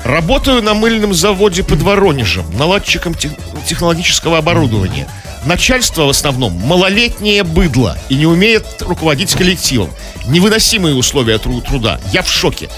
[0.04, 3.32] Работаю на мыльном заводе под Воронежем, наладчиком тех-
[3.68, 5.08] технологического оборудования.
[5.46, 9.90] Начальство в основном малолетнее быдло и не умеет руководить коллективом.
[10.28, 12.00] Невыносимые условия тру- труда.
[12.12, 12.70] Я в шоке.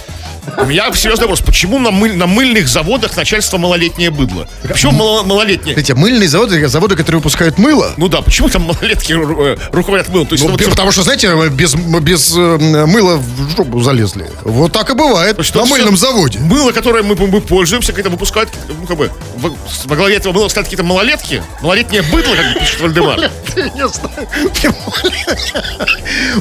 [0.55, 1.41] У меня серьезный вопрос.
[1.41, 4.47] Почему на, мыль- на мыльных заводах начальство малолетнее быдло?
[4.67, 5.75] Почему мало- малолетнее?
[5.75, 7.93] Эти мыльные заводы, заводы, которые выпускают мыло.
[7.97, 10.27] Ну да, почему там малолетки ру- э, руководят мылом?
[10.27, 14.25] То есть, Ну, вот потому что, знаете, без, без э, мыла в жопу залезли.
[14.43, 16.39] Вот так и бывает Что на мыльном заводе.
[16.39, 20.67] Мыло, которое мы, мы пользуемся, когда выпускают, ну, как бы, во, главе этого мыла стоят
[20.67, 23.31] какие-то малолетки, малолетнее быдло, как пишет Вальдемар.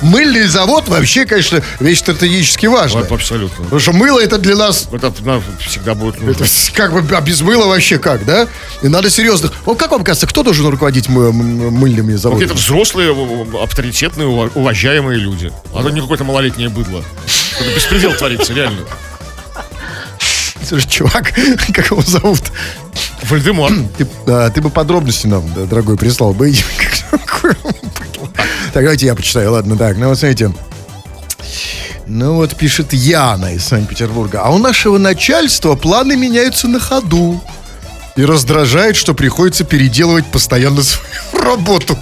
[0.02, 3.04] Мыльный завод вообще, конечно, вещь стратегически важная.
[3.04, 3.64] Абсолютно.
[3.64, 6.42] Потому что мыло это для нас Это нам всегда будет нужно.
[6.44, 8.46] Это как бы, а без мыла вообще как, да?
[8.82, 9.50] И надо серьезно.
[9.64, 12.50] Вот как вам кажется, кто должен руководить мы- мыльными заводами?
[12.52, 15.52] взрослые, э, авторитетные, ува- уважаемые люди.
[15.74, 17.02] А то не какое-то малолетнее быдло.
[17.60, 18.80] Это беспредел творится, реально.
[20.66, 21.32] Слушай, чувак,
[21.74, 22.42] как его зовут?
[23.24, 23.72] Вальдемар.
[23.98, 26.52] Ты, а, ты бы подробности нам, да, дорогой, прислал бы.
[28.72, 30.52] Так, давайте я почитаю, ладно, так, ну вот смотрите.
[32.08, 34.42] Ну вот пишет Яна из Санкт-Петербурга.
[34.42, 37.42] А у нашего начальства планы меняются на ходу.
[38.14, 41.10] И раздражает, что приходится переделывать постоянно свою
[41.44, 41.98] работу.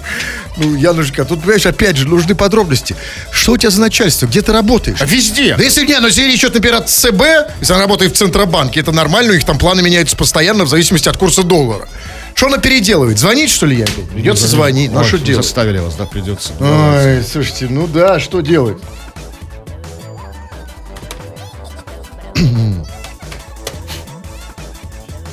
[0.56, 2.94] Ну, Янушка, тут, понимаешь, опять же, нужны подробности.
[3.32, 4.26] Что у тебя за начальство?
[4.26, 4.98] Где ты работаешь?
[5.00, 5.56] А везде.
[5.56, 7.22] Да если не, ну если речь идет, например, от ЦБ,
[7.58, 11.08] если она работает в Центробанке, это нормально, у них там планы меняются постоянно в зависимости
[11.08, 11.88] от курса доллара.
[12.34, 13.18] Что она переделывает?
[13.18, 13.86] Звонить, что ли, я?
[14.12, 14.92] Придется звонить.
[14.92, 15.44] Ну, а что делать?
[15.44, 16.52] Заставили вас, да, придется.
[16.60, 18.78] Ой, слушайте, ну да, что делать?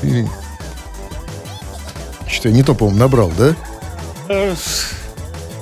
[0.04, 0.26] И-
[2.28, 3.56] Что, я не то, по-моему, набрал, да?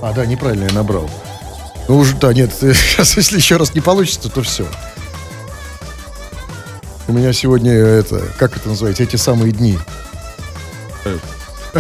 [0.02, 1.10] А, да, неправильно я набрал.
[1.88, 4.66] Ну уже, да, нет, сейчас, если еще раз не получится, то все.
[7.08, 9.78] У меня сегодня это, как это называется, эти самые дни.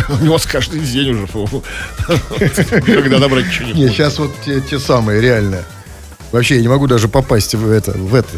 [0.09, 1.27] У него каждый день уже.
[2.85, 3.93] Когда набрать ничего не Не, будет.
[3.93, 5.63] сейчас вот те, те самые, реально.
[6.31, 8.37] Вообще, я не могу даже попасть в это, в это.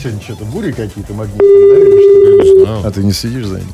[0.00, 2.64] Сегодня что-то бури какие-то магнитные, да, или что?
[2.64, 2.86] Знаю.
[2.86, 3.72] А ты не следишь за ним?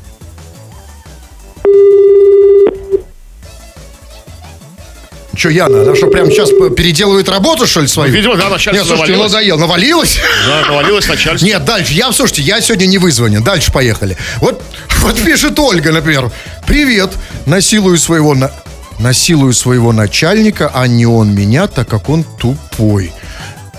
[5.35, 8.11] Че, Яна, она что, прям сейчас переделывает работу, что ли, свою?
[8.11, 9.33] Видимо, да, начальство Нет, слушайте, навалилось.
[9.33, 9.59] надоел.
[9.59, 10.19] Навалилось?
[10.47, 11.45] Да, навалилось начальство.
[11.45, 11.93] Нет, дальше.
[11.93, 13.43] Я, слушайте, я сегодня не вызвонен.
[13.43, 14.17] Дальше поехали.
[14.37, 14.63] Вот,
[15.01, 16.31] вот пишет Ольга, например.
[16.65, 17.11] Привет.
[17.45, 18.33] Насилую своего...
[18.33, 18.51] На...
[18.97, 23.11] Насилую своего начальника, а не он меня, так как он тупой.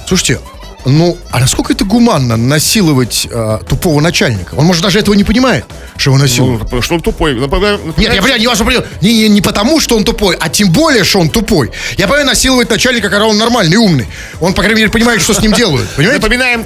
[0.07, 0.41] Слушайте,
[0.91, 4.55] ну, а насколько это гуманно насиловать э, тупого начальника?
[4.55, 5.65] Он, может, даже этого не понимает,
[5.97, 6.71] что его насилуют.
[6.71, 7.35] Ну, что он тупой.
[7.35, 8.71] Напоминаю- Нет, я понимаю, не важно,
[9.01, 11.71] не, не, не потому, что он тупой, а тем более, что он тупой.
[11.97, 14.07] Я понимаю, насиловать начальника, когда он нормальный, умный.
[14.41, 15.89] Он, по крайней мере, понимает, что с ним делают.
[15.97, 16.23] Понимаете?
[16.23, 16.65] Напоминаем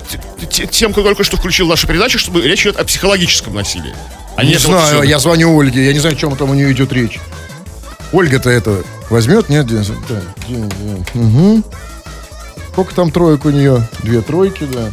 [0.71, 3.95] тем, кто только что включил нашу передачу, чтобы речь идет о психологическом насилии.
[4.37, 6.93] А Не знаю, я звоню Ольге, я не знаю, о чем там у нее идет
[6.93, 7.19] речь.
[8.13, 9.67] Ольга-то это возьмет, нет?
[9.67, 9.87] Ден-
[12.73, 13.83] Сколько там троек у нее?
[14.05, 14.91] Две тройки, да.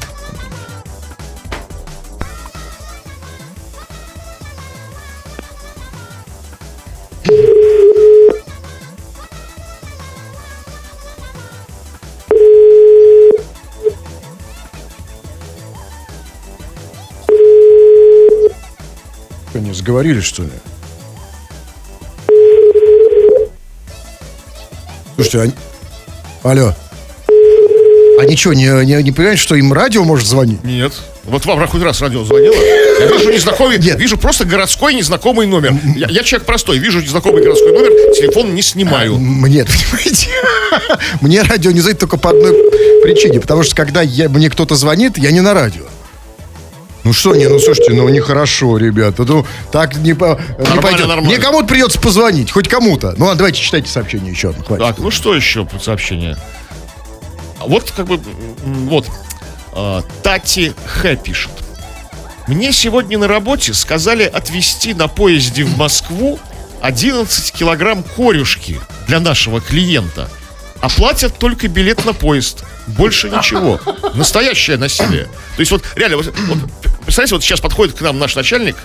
[19.54, 20.50] Они сговорились, что ли?
[25.16, 25.54] Слушайте, они...
[26.44, 26.74] Алло.
[28.20, 30.64] А ничего, не, не, не понимаете, что им радио может звонить?
[30.64, 30.94] Нет.
[31.24, 32.56] Вот вам хоть раз радио звонило?
[33.00, 34.00] Я вижу незнакомый, Нет.
[34.00, 35.76] вижу просто городской незнакомый номер.
[35.96, 39.18] Я, я человек простой, вижу незнакомый городской номер, телефон не снимаю.
[39.18, 40.30] Мне, понимаете,
[41.22, 42.54] мне радио не звонит только по одной
[43.04, 43.40] причине.
[43.40, 45.84] Потому что когда я, мне кто-то звонит, я не на радио.
[47.04, 49.24] Ну что, не, ну слушайте, ну нехорошо, ребята.
[49.26, 51.08] Ну, так не, по, не Нормально, пойдет.
[51.08, 51.30] нормально.
[51.30, 53.14] Мне кому-то придется позвонить, хоть кому-то.
[53.18, 54.64] Ну ладно, давайте читайте сообщение еще одно.
[54.64, 54.86] Хватит.
[54.86, 56.36] Так, ну что еще сообщение?
[57.60, 59.08] А Вот как бы, вот,
[59.74, 61.52] а, Тати Х пишет.
[62.48, 66.40] Мне сегодня на работе сказали отвезти на поезде в Москву
[66.82, 70.30] 11 килограмм корюшки для нашего клиента.
[70.80, 72.64] Оплатят только билет на поезд.
[72.88, 73.82] Больше ничего.
[74.14, 75.26] Настоящее насилие.
[75.26, 76.58] То есть вот реально, вот, вот,
[77.04, 78.78] представляете, вот сейчас подходит к нам наш начальник,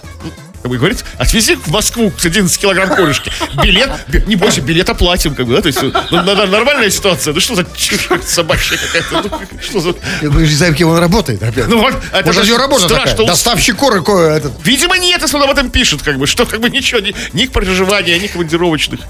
[0.62, 3.32] Как бы говорит, отвези в Москву 11 килограмм корешки.
[3.64, 3.90] Билет,
[4.28, 7.34] не бойся, билет оплатим, как бы, да, то есть, ну, ну, на- нормальная ситуация.
[7.34, 9.94] Ну что за чушь собачья какая-то, ну, что за...
[10.22, 11.66] Вы же знаете, кем он работает опять.
[11.66, 13.10] Ну, вот, это Может, же работа страшно.
[13.10, 13.26] такая.
[13.26, 14.52] Доставщик коры, ко- этот.
[14.64, 17.46] Видимо, нет, если он об этом пишет, как бы, что как бы ничего, ни, ни
[17.46, 19.00] проживания, ни командировочных.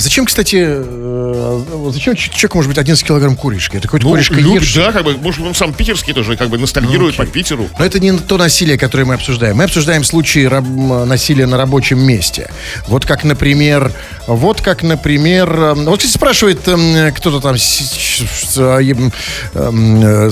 [0.00, 3.76] А зачем, кстати, э, зачем ч- человеку может быть 11 килограмм корешки?
[3.76, 4.74] Это какой-то Ну, корешка любит, ешь.
[4.74, 7.68] да, как бы, может, он сам питерский тоже, как бы, ностальгирует по Питеру.
[7.78, 9.58] Но это не то насилие, которое мы обсуждаем.
[9.58, 12.50] Мы обсуждаем случаи раб- насилия на рабочем месте.
[12.86, 13.92] Вот как, например,
[14.26, 19.12] вот как, например, эм, вот кстати, спрашивает эм, кто-то там, с- эм,
[19.54, 20.30] э,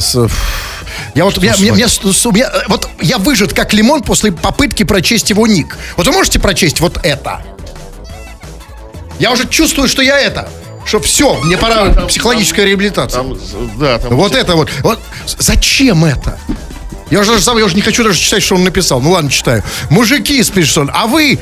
[1.14, 4.00] я вот, я, мне- мне с- с- у меня, э, вот я выжат как лимон
[4.02, 5.76] после попытки прочесть его ник.
[5.98, 7.42] Вот вы можете прочесть вот это?
[9.18, 10.48] Я уже чувствую, что я это.
[10.84, 13.22] Что все, мне пора психологическая реабилитация.
[13.22, 13.38] Там,
[13.78, 14.16] да, там...
[14.16, 14.70] Вот это вот.
[14.82, 14.98] вот.
[15.38, 16.38] Зачем это?
[17.10, 19.00] Я уже, сам, я уже не хочу даже читать, что он написал.
[19.00, 19.62] Ну ладно, читаю.
[19.90, 21.38] Мужики, пишет он, а вы...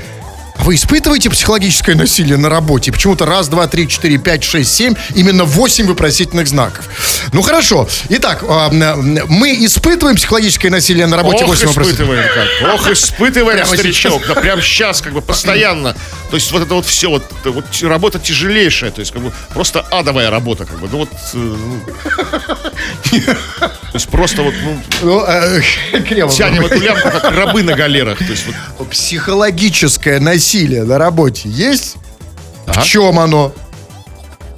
[0.60, 2.92] Вы испытываете психологическое насилие на работе?
[2.92, 4.94] Почему-то раз, два, три, четыре, пять, шесть, семь.
[5.14, 6.88] Именно восемь вопросительных знаков.
[7.32, 7.88] Ну хорошо.
[8.08, 12.74] Итак, а, мы испытываем психологическое насилие на работе Ох, испытываем как.
[12.74, 14.26] Ох, испытываем, Прямо старичок.
[14.26, 15.94] Да прям сейчас, как бы, постоянно.
[16.30, 18.90] То есть вот это вот все, вот, вот работа тяжелейшая.
[18.90, 20.88] То есть, как бы, просто адовая работа, как бы.
[20.90, 21.10] Ну вот...
[21.34, 21.80] э, ну.
[23.10, 25.62] То есть просто вот, ну, Ну, э,
[26.30, 28.18] тянем эту лямку, как рабы на галерах.
[28.18, 28.44] То есть
[28.76, 31.96] вот Психологическое насилие на работе есть?
[32.66, 32.80] Ага.
[32.80, 33.52] В чем оно?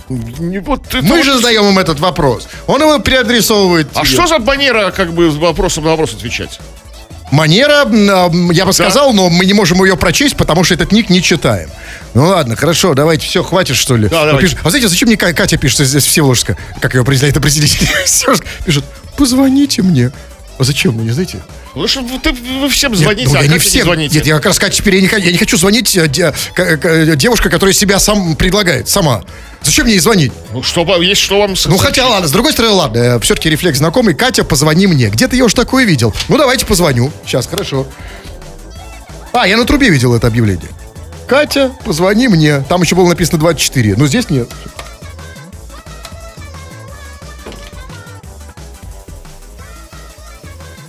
[0.08, 2.48] вот Мы вот- же задаем им этот вопрос.
[2.66, 3.88] Он его переадресовывает.
[3.94, 4.10] А тебе.
[4.10, 6.58] что за манера, как бы, с вопросом на вопрос отвечать?
[7.30, 11.10] Манера, м, я бы сказал, но мы не можем ее прочесть, потому что этот ник
[11.10, 11.68] не читаем.
[12.14, 14.08] Ну ладно, хорошо, давайте, все, хватит, что ли.
[14.08, 14.40] Да, давайте.
[14.48, 16.56] пишет- а знаете, зачем мне Ка- Катя пишет здесь Всеволожска?
[16.80, 17.86] Как ее определяет определитель?
[18.06, 18.84] Всеволожска пишет,
[19.18, 20.10] позвоните мне.
[20.58, 21.40] А зачем вы не знаете?
[21.78, 23.84] Ну что вы, ты- вы всем Нет, звоните, ну, а не всем.
[23.84, 24.16] звоните?
[24.16, 26.76] Нет, я как раз сказать теперь я не, я не хочу звонить э, де- к-
[26.76, 29.22] к- девушка, которая себя сам предлагает, сама.
[29.62, 30.32] Зачем мне ей звонить?
[30.52, 31.54] Ну что, вам- есть что вам...
[31.66, 34.14] Ну, хотя, ладно, с другой стороны, ладно, все-таки рефлекс знакомый.
[34.14, 35.06] Катя, позвони мне.
[35.08, 36.12] Где-то я уж такое видел.
[36.26, 37.12] Ну, давайте позвоню.
[37.24, 37.86] Сейчас, хорошо.
[39.32, 40.70] А, я на трубе видел это объявление.
[41.28, 42.58] Катя, позвони мне.
[42.68, 44.48] Там еще было написано 24, но здесь нет.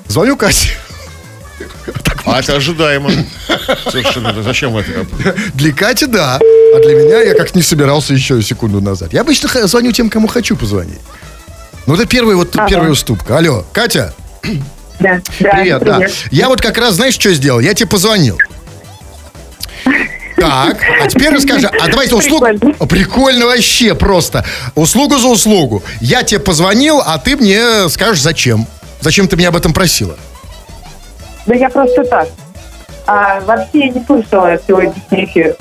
[0.08, 0.70] Звоню Кате.
[2.32, 3.12] А это ожидаемо.
[3.90, 4.34] Совершенно.
[4.34, 5.36] да Зачем вы это?
[5.54, 6.38] Для Кати, да.
[6.38, 9.14] А для меня я как-то не собирался еще секунду назад.
[9.14, 11.00] Я обычно звоню тем, кому хочу позвонить.
[11.86, 13.38] Ну, это первая вот первая уступка.
[13.38, 14.14] Алло, Катя,
[15.00, 16.02] Да, да, Привет, да.
[16.30, 17.60] Я вот как раз, знаешь, что сделал?
[17.60, 18.38] Я тебе позвонил.
[20.36, 22.46] Так, а теперь расскажи, а давайте услугу...
[22.46, 22.88] Прикольно.
[22.88, 24.46] Прикольно вообще просто.
[24.76, 25.84] Услугу за услугу.
[26.00, 28.68] Я тебе позвонил, а ты мне скажешь, зачем.
[29.02, 30.16] Зачем ты меня об этом просила?
[31.46, 32.28] Да я просто так.
[33.08, 35.56] А, вообще я не слышала сегодняшний эфир.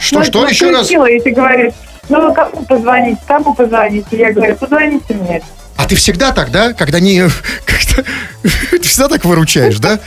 [0.00, 0.46] что, Ну, что?
[0.48, 0.80] Еще раз?
[0.86, 1.74] включила, И ты говоришь,
[2.08, 4.06] ну кому позвонить, кому позвонить?
[4.10, 5.42] Я говорю, позвоните мне.
[5.76, 6.72] А ты всегда так, да?
[6.72, 7.22] Когда не...
[7.64, 8.02] Когда...
[8.70, 10.00] Ты всегда так выручаешь, да?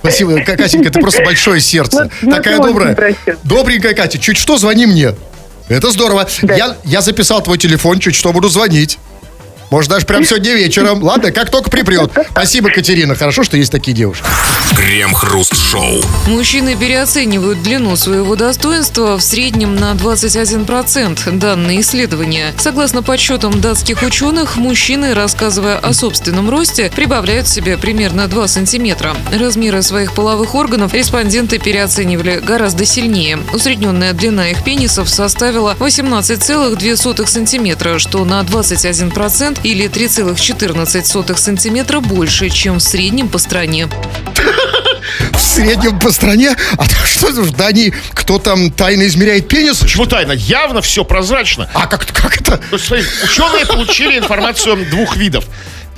[0.00, 2.04] Спасибо, Ка- Катенька, ты просто большое сердце.
[2.04, 2.94] Вот- вот Такая очень добрая.
[2.94, 3.38] просил.
[3.44, 5.14] Добренькая Катя, чуть что, звони мне.
[5.68, 6.26] Это здорово.
[6.42, 6.54] Да.
[6.54, 8.98] Я, я записал твой телефон, чуть что буду звонить.
[9.70, 11.02] Может, даже прямо сегодня вечером.
[11.02, 12.12] Ладно, как только припрет.
[12.30, 13.14] Спасибо, Катерина.
[13.14, 14.24] Хорошо, что есть такие девушки.
[14.76, 16.02] Крем-хруст-шоу.
[16.26, 21.38] Мужчины переоценивают длину своего достоинства в среднем на 21%.
[21.38, 22.52] Данные исследования.
[22.58, 29.16] Согласно подсчетам датских ученых, мужчины, рассказывая о собственном росте, прибавляют себе примерно 2 сантиметра.
[29.32, 33.38] Размеры своих половых органов респонденты переоценивали гораздо сильнее.
[33.52, 42.78] Усредненная длина их пенисов составила 18,2 сантиметра, что на 21% или 3,14 сантиметра больше, чем
[42.78, 43.88] в среднем по стране.
[45.32, 46.54] В среднем по стране.
[46.76, 49.78] А то что в Дании кто там тайно измеряет пенис?
[49.78, 50.32] Почему тайна?
[50.32, 51.68] Явно все прозрачно.
[51.74, 52.60] А как, как это?
[52.72, 55.44] Ученые получили информацию двух видов.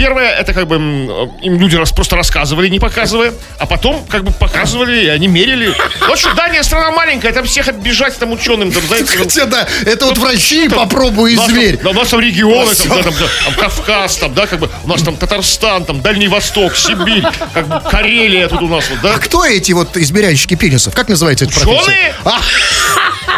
[0.02, 0.74] Первое, это как бы
[1.42, 5.72] им люди рас- просто рассказывали, не показывая, а потом как бы показывали, и они мерили.
[6.08, 9.68] Вот что Дания страна маленькая, там всех оббежать там ученым, там, знаете, там, Хотя, да,
[9.86, 11.78] это вот в России попробуй там- измерь.
[11.80, 14.68] да, у нас там регионы, там, да, там, да, там Кавказ, там, да, как бы,
[14.82, 17.22] у нас там Татарстан, там Дальний Восток, Сибирь,
[17.54, 19.14] как бы Карелия тут у нас вот, да.
[19.14, 20.96] А кто эти вот измеряющие пенисов?
[20.96, 21.70] Как называется профессия?
[21.80, 22.14] Ученые?
[22.24, 22.40] А,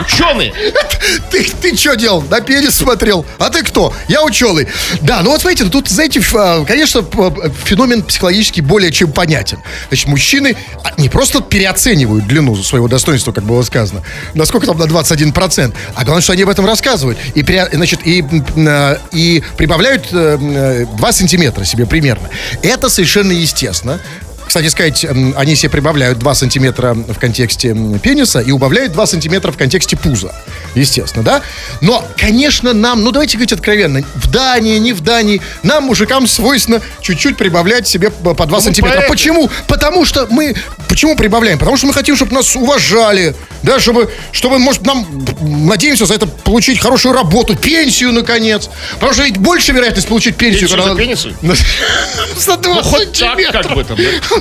[0.01, 0.53] Ученые.
[1.31, 2.23] ты, ты что делал?
[2.23, 3.25] На пенис смотрел?
[3.39, 3.95] А ты кто?
[4.09, 4.67] Я ученый.
[5.03, 9.59] Да, ну вот смотрите, тут, знаете, а, конечно, п- феномен психологически более чем понятен.
[9.89, 14.03] Значит, мужчины а, не просто переоценивают длину своего достоинства, как было сказано,
[14.35, 17.19] насколько там на 21%, а главное, что они об этом рассказывают.
[17.35, 18.25] И, значит, и,
[18.57, 22.29] э, и прибавляют э, м, э, 2 сантиметра себе примерно.
[22.63, 24.01] Это совершенно естественно.
[24.47, 25.05] Кстати сказать,
[25.37, 30.35] они себе прибавляют 2 сантиметра в контексте пениса и убавляют 2 сантиметра в контексте пуза.
[30.75, 31.43] Естественно, да?
[31.81, 36.81] Но, конечно, нам, ну давайте говорить откровенно, в Дании, не в Дании, нам, мужикам, свойственно
[37.01, 38.97] чуть-чуть прибавлять себе по по 2 сантиметра.
[38.97, 39.13] поэтому.
[39.13, 39.51] Почему?
[39.67, 40.55] Потому что мы...
[40.89, 41.59] Почему прибавляем?
[41.59, 45.07] Потому что мы хотим, чтобы нас уважали, да, чтобы, чтобы, может, нам,
[45.41, 48.69] надеемся за это получить хорошую работу, пенсию, наконец.
[48.95, 51.35] Потому что ведь больше вероятность получить пенсию, Пенсию за пенисы?
[52.37, 53.63] За 2 Ну, так, сантиметра.
[53.63, 54.34] как бы там, да?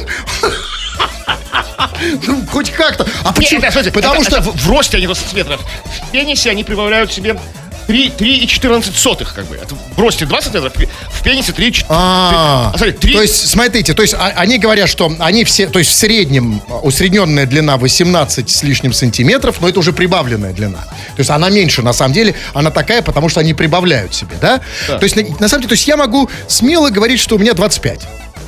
[2.28, 3.06] Ну, хоть как-то.
[3.24, 3.62] А почему?
[3.62, 4.38] Нет, смотрите, Потому это- что...
[4.40, 5.62] это в росте они 20 сантиметров.
[6.08, 7.40] В пенисе они прибавляют себе
[7.88, 9.56] 3, 3,14 сотых, как бы.
[9.56, 11.86] Это в росте 20 сантиметров, в пенисе 3,14.
[11.90, 13.14] А, А, смотри, 3...
[13.14, 16.62] То есть, смотрите, то есть а- они говорят, что они все, то есть в среднем
[16.68, 20.80] а, усредненная длина 18 с лишним сантиметров, но это уже прибавленная длина.
[20.80, 24.60] То есть она меньше, на самом деле, она такая, потому что они прибавляют себе, да?
[24.88, 27.54] То есть, на, на самом деле, то есть я могу смело говорить, что у меня
[27.54, 28.00] 25,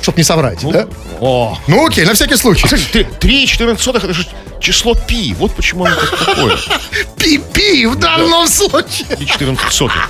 [0.06, 0.86] чтобы не соврать, да?
[1.20, 1.58] О.
[1.66, 2.62] Ну окей, на всякий случай.
[2.62, 4.24] Кстати, 3,14 сотых это же
[4.60, 5.34] число пи.
[5.36, 6.56] Вот почему оно так такое.
[7.16, 9.08] Пи-пи в данном случае.
[9.08, 10.08] 3,14 сотых.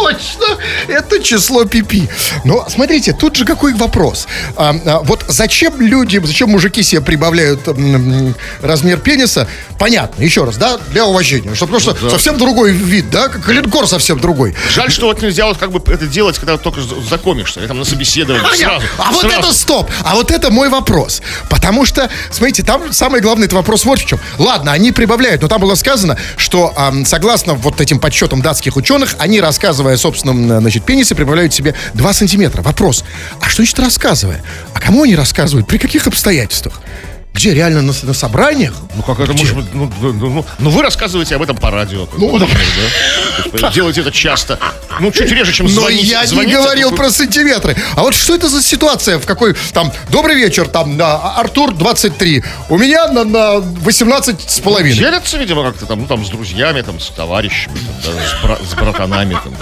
[0.00, 0.58] Точно,
[0.88, 2.08] это число пипи.
[2.44, 4.26] Но смотрите, тут же какой вопрос.
[4.56, 9.46] А, а, вот зачем люди, зачем мужики себе прибавляют м, размер пениса?
[9.78, 11.54] Понятно, еще раз, да, для уважения.
[11.54, 14.54] Что просто совсем другой вид, да, как линкор совсем другой.
[14.70, 18.46] Жаль, что вот нельзя вот как бы это делать, когда только знакомишься, там на собеседовании
[18.56, 18.86] сразу.
[18.98, 19.38] а вот сразу.
[19.38, 19.90] это стоп!
[20.04, 21.20] А вот это мой вопрос.
[21.48, 24.18] Потому что, смотрите, там самый главный это вопрос вот в чем.
[24.38, 29.16] Ладно, они прибавляют, но там было сказано, что ам, согласно вот этим подсчетам датских ученых,
[29.18, 29.40] они,
[29.90, 32.62] рассказывая о собственном, э, значит, пенисе, прибавляют себе 2 сантиметра.
[32.62, 33.04] Вопрос,
[33.40, 34.42] а что значит рассказывая?
[34.74, 35.66] А кому они рассказывают?
[35.66, 36.80] При каких обстоятельствах?
[37.32, 38.74] Где, реально на, на собраниях?
[38.94, 39.66] Ну как это может быть?
[39.72, 42.08] Ну, ну, ну, ну, ну, вы рассказываете об этом по радио.
[42.16, 42.46] Ну, да.
[43.60, 43.70] да?
[43.70, 44.58] Делаете это часто.
[44.98, 46.04] Ну, чуть реже, чем Но звонить.
[46.04, 47.76] я не говорил а про сантиметры.
[47.94, 52.42] А вот что это за ситуация, в какой там добрый вечер, там на Артур 23,
[52.68, 54.98] у меня на, на 18 с половиной.
[54.98, 58.58] Делятся, видимо, как-то там, ну, там, с друзьями, там, с товарищами, там, да, с, бра-
[58.68, 59.54] с братанами, там,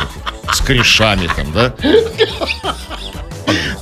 [0.53, 1.75] с корешами, там, да?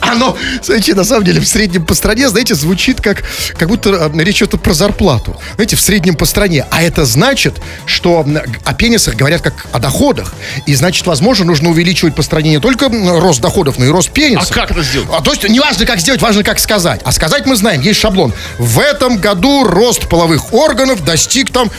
[0.01, 3.25] Оно, знаете, на самом деле в среднем по стране, знаете, звучит как,
[3.59, 5.41] как будто э, речь идет про зарплату.
[5.55, 6.65] Знаете, в среднем по стране.
[6.71, 8.25] А это значит, что
[8.65, 10.35] о пенисах говорят как о доходах.
[10.67, 14.51] И значит, возможно, нужно увеличивать по стране не только рост доходов, но и рост пенисов.
[14.51, 15.09] А как это сделать?
[15.13, 17.01] А, то есть не важно, как сделать, важно, как сказать.
[17.05, 18.33] А сказать мы знаем, есть шаблон.
[18.59, 21.71] В этом году рост половых органов достиг там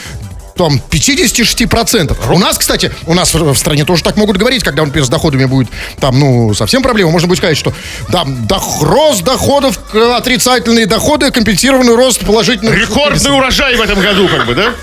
[0.58, 2.32] там 56%.
[2.34, 5.44] У нас, кстати, у нас в стране тоже так могут говорить, когда, например, с доходами
[5.46, 5.68] будет
[6.00, 7.10] там, ну, совсем проблема.
[7.12, 7.72] Можно будет сказать, что
[8.08, 12.74] да, дох- рост доходов, э, отрицательные доходы, компенсированный рост положительных.
[12.74, 14.74] Рекордный урожай в этом году, как бы, да?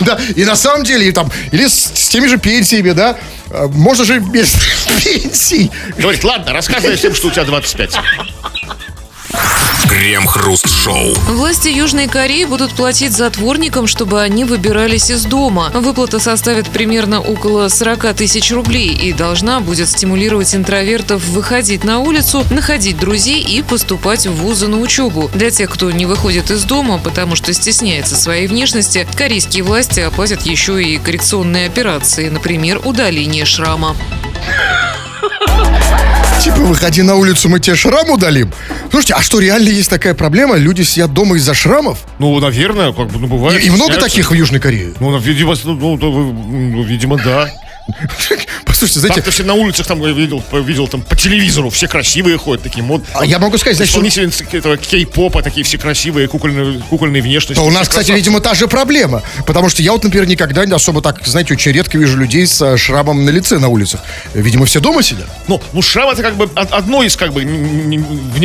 [0.00, 3.18] Да, и на самом деле, и там, или с, с теми же пенсиями, да,
[3.50, 4.54] э, можно же без
[5.04, 5.70] пенсий.
[5.98, 7.96] Говорит, ладно, рассказывай всем, что у тебя 25.
[9.88, 11.14] Крем-хруст-шоу.
[11.28, 15.70] Власти Южной Кореи будут платить затворникам, чтобы они выбирались из дома.
[15.74, 22.44] Выплата составит примерно около 40 тысяч рублей и должна будет стимулировать интровертов выходить на улицу,
[22.50, 25.30] находить друзей и поступать в вузы на учебу.
[25.34, 30.42] Для тех, кто не выходит из дома, потому что стесняется своей внешности, корейские власти оплатят
[30.42, 33.96] еще и коррекционные операции, например, удаление шрама.
[36.42, 38.52] Типа, выходи на улицу, мы тебе шрам удалим.
[38.90, 40.56] Слушайте, а что, реально есть такая проблема?
[40.56, 41.98] Люди сидят дома из-за шрамов?
[42.18, 43.60] Ну, наверное, как бы, ну, И, бывает.
[43.64, 44.08] и много стесняются.
[44.08, 44.92] таких в Южной Корее?
[45.00, 47.50] Ну, видимо, ну, ну, ну, видимо, да.
[48.64, 52.82] Послушайте, знаете, все на улицах там видел, видел там по телевизору, все красивые ходят, такие
[52.84, 53.02] мод.
[53.14, 57.60] а я могу сказать, значит, Исполнительницы этого кей-попа, такие все красивые, кукольные, кукольные внешности.
[57.60, 58.12] то у нас, кстати, красавцы.
[58.16, 59.22] видимо, та же проблема.
[59.46, 62.60] Потому что я вот, например, никогда не особо так, знаете, очень редко вижу людей с
[62.62, 64.00] э, шрамом на лице на улицах.
[64.34, 65.26] Видимо, все дома сидят.
[65.48, 67.40] Ну, ну, шрам это как бы од- одно из как бы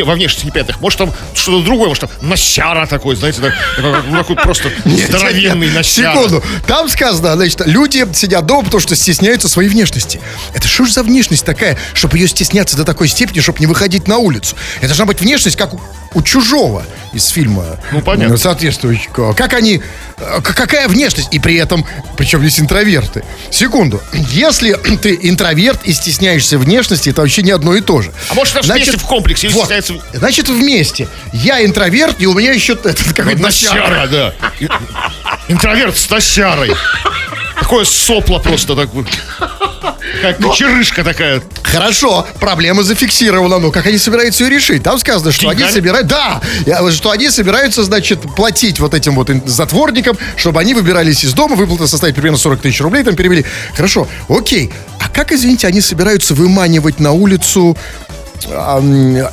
[0.03, 0.79] во внешности неприятных.
[0.82, 5.69] Может там что-то другое, может там носяра такой, знаете, так- такой, ну, такой просто здоровенный
[5.69, 6.13] носяра.
[6.15, 6.43] Секунду.
[6.65, 10.19] Там сказано, значит, люди сидят дома, потому что стесняются своей внешности.
[10.54, 14.08] Это что ж за внешность такая, чтобы ее стесняться до такой степени, чтобы не выходить
[14.08, 14.56] на улицу?
[14.78, 15.82] Это должна быть внешность, как у,
[16.13, 17.80] у чужого из фильма.
[17.91, 18.38] Ну, понятно.
[18.38, 19.34] Соответствующего.
[19.34, 19.82] Как они...
[20.17, 21.30] э, Какая внешность?
[21.32, 21.86] И при этом,
[22.17, 23.24] причем здесь интроверты.
[23.52, 24.02] Секунду.
[24.13, 28.12] Если ты интроверт и стесняешься внешности, это вообще не одно и то же.
[28.30, 31.08] А может, это вместе в комплексе, вот, стесняется- Значит, вместе.
[31.32, 33.88] Я интроверт, и у меня еще этот какой-то носяра.
[33.88, 34.34] Носяра, да.
[35.48, 36.72] Интроверт с носярой.
[37.63, 39.06] Такое сопло просто такое.
[40.21, 41.41] Как черышка такая.
[41.63, 43.58] Хорошо, проблема зафиксирована.
[43.58, 44.84] Но как они собираются ее решить?
[44.84, 45.73] Там сказано, что они Деньгами?
[45.73, 46.08] собирают...
[46.08, 46.41] Да,
[46.91, 51.56] что они собираются, значит, платить вот этим вот затворникам, чтобы они выбирались из дома.
[51.56, 53.45] Выплата составит примерно 40 тысяч рублей, там перевели.
[53.76, 54.69] Хорошо, окей.
[54.99, 57.78] А как, извините, они собираются выманивать на улицу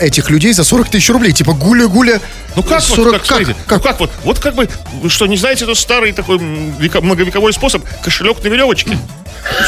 [0.00, 1.32] этих людей за 40 тысяч рублей.
[1.32, 2.20] Типа гуля-гуля.
[2.56, 4.68] Ну как 40 вот, как, смотрите, ну как вот, вот как бы,
[5.02, 8.98] вы что, не знаете, это старый такой века- многовековой способ, кошелек на веревочке.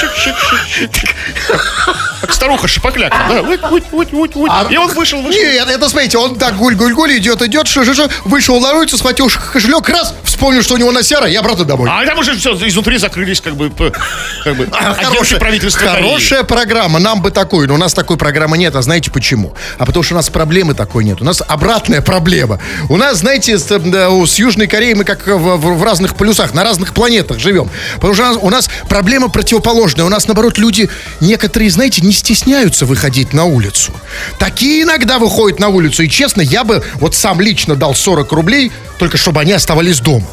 [0.01, 1.09] Чик-чик-чик-чик.
[2.23, 4.51] Как старуха шипокляк, да, вот, вот, вот, вот, вот.
[4.51, 5.43] А- И он вышел, вышел.
[5.43, 9.29] Нет, это смотрите, он так гуль-гуль-гуль идет, идет, ш ш ш вышел на улицу, схватил
[9.53, 11.91] кошелек, раз, вспомнил, что у него носяра, и обратно домой.
[11.93, 16.03] А там уже все изнутри закрылись, как бы, как бы агенты Хорошая, правительства Кореи.
[16.03, 19.55] хорошая программа, нам бы такой, но у нас такой программы нет, а знаете почему?
[19.79, 22.61] А потому что у нас проблемы такой нет, у нас обратная проблема.
[22.89, 26.63] У нас, знаете, с, с Южной Кореей мы как в, в- в разных полюсах, на
[26.63, 27.69] разных планетах живем.
[27.97, 30.89] Потому что у нас, у нас проблема противоположная, у нас, наоборот, люди,
[31.21, 33.93] некоторые, знаете, не стесняются выходить на улицу.
[34.39, 38.71] Такие иногда выходят на улицу, и честно, я бы вот сам лично дал 40 рублей,
[38.99, 40.27] только чтобы они оставались дома.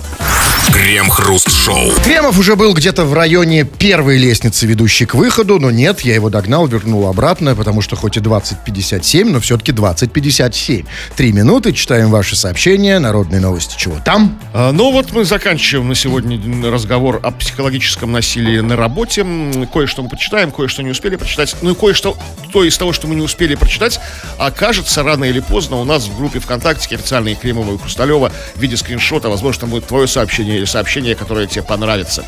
[0.74, 1.92] Крем-хруст-шоу.
[2.04, 6.30] Кремов уже был где-то в районе первой лестницы, ведущей к выходу, но нет, я его
[6.30, 10.86] догнал, вернул обратно, потому что хоть и 20.57, но все-таки 20.57.
[11.16, 14.40] Три минуты, читаем ваши сообщения, народные новости, чего там?
[14.54, 19.26] А, Ну вот мы заканчиваем на сегодня разговор о психологическом насилии на работе.
[19.74, 21.56] Кое-что мы прочитаем, кое-что не успели прочитать.
[21.62, 22.18] Ну и кое-что,
[22.52, 24.00] то из того, что мы не успели прочитать,
[24.38, 28.78] окажется рано или поздно у нас в группе ВКонтакте официальной Кремова и Хрусталева в виде
[28.78, 29.30] скриншота.
[29.30, 32.26] Возможно, там будет твое сообщение или сообщение, которое тебе понравится.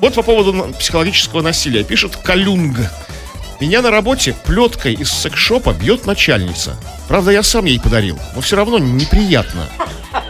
[0.00, 1.82] Вот по поводу психологического насилия.
[1.82, 2.78] Пишет Калюнг.
[3.60, 6.76] Меня на работе плеткой из секс-шопа бьет начальница.
[7.08, 9.66] Правда, я сам ей подарил, но все равно неприятно.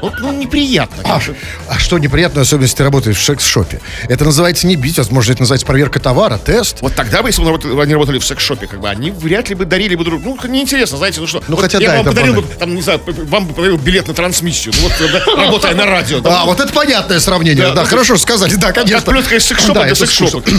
[0.03, 1.03] Вот, ну, неприятно.
[1.05, 1.21] А,
[1.69, 3.81] а что неприятно, особенно если ты работаешь в секс-шопе?
[4.09, 6.79] Это называется не бить, возможно, это называется проверка товара, тест.
[6.81, 9.65] Вот тогда бы, если бы они работали в секс-шопе, как бы, они вряд ли бы
[9.65, 11.43] дарили бы друг Ну, неинтересно, знаете, ну что.
[11.49, 13.77] Ну, вот хотя я да, бы вам подарил бы, там, не знаю, вам бы подарил
[13.79, 14.75] билет на трансмиссию.
[14.77, 16.21] Ну, вот, да, работая на радио.
[16.21, 17.67] да, А, ну, вот это понятное сравнение.
[17.67, 19.01] Да, Да, ну, хорошо сказали, да, конечно.
[19.01, 20.43] Как плетка из секс-шопа Да, это секс-шопа.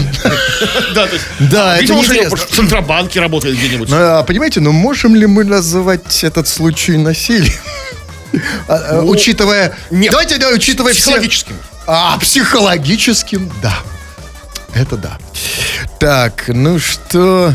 [0.93, 3.89] Да, то есть, Да, это в Центробанке работает где-нибудь.
[3.89, 7.53] Ну, а, понимаете, ну можем ли мы называть этот случай насилием?
[8.67, 9.75] А, а, Учитывая...
[9.91, 10.11] нет.
[10.11, 11.03] Давайте, да, учитывая все...
[11.03, 11.55] Психологическим.
[11.87, 13.73] А, психологическим, да.
[14.73, 15.17] Это да.
[15.99, 17.53] Так, ну что...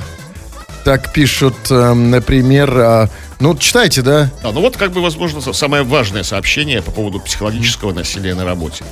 [0.85, 2.71] Так пишут, эм, например...
[2.77, 3.09] а,
[3.39, 4.31] ну, читайте, да?
[4.43, 8.85] Да, ну вот, как бы, возможно, самое важное сообщение по поводу психологического насилия на работе.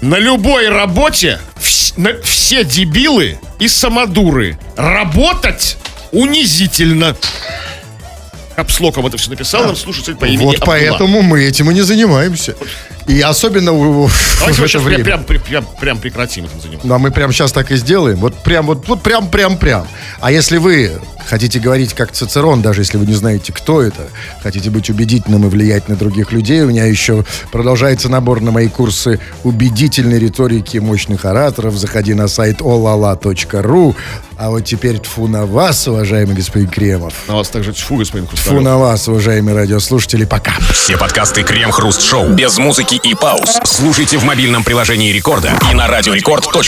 [0.00, 4.58] На любой работе вс- на- все дебилы и самодуры.
[4.76, 5.76] Работать
[6.12, 7.16] унизительно.
[8.56, 10.66] Капслоком это все написал нам слушатель по имени вот Абдулла.
[10.66, 12.56] поэтому мы этим и не занимаемся.
[13.06, 15.04] И особенно у- в Давайте мы это время.
[15.04, 16.86] прям, прям, прям, прям прекратим этим заниматься.
[16.88, 18.16] Ну, а мы прямо сейчас так и сделаем.
[18.18, 19.86] Вот прям, вот, вот прям, прям, прям.
[20.20, 24.08] А если вы хотите говорить как Цицерон, даже если вы не знаете, кто это,
[24.42, 28.68] хотите быть убедительным и влиять на других людей, у меня еще продолжается набор на мои
[28.68, 31.76] курсы убедительной риторики мощных ораторов.
[31.76, 33.94] Заходи на сайт olala.ru.
[34.38, 37.14] А вот теперь тфу на вас, уважаемый господин Кремов.
[37.26, 38.62] На вас также тьфу, господин Тфу Хрусталев.
[38.62, 40.26] на вас, уважаемые радиослушатели.
[40.26, 40.52] Пока.
[40.72, 46.60] Все подкасты Крем-хруст-шоу без музыки и пауз слушайте в мобильном приложении Рекорда и на радиорекорд.ру.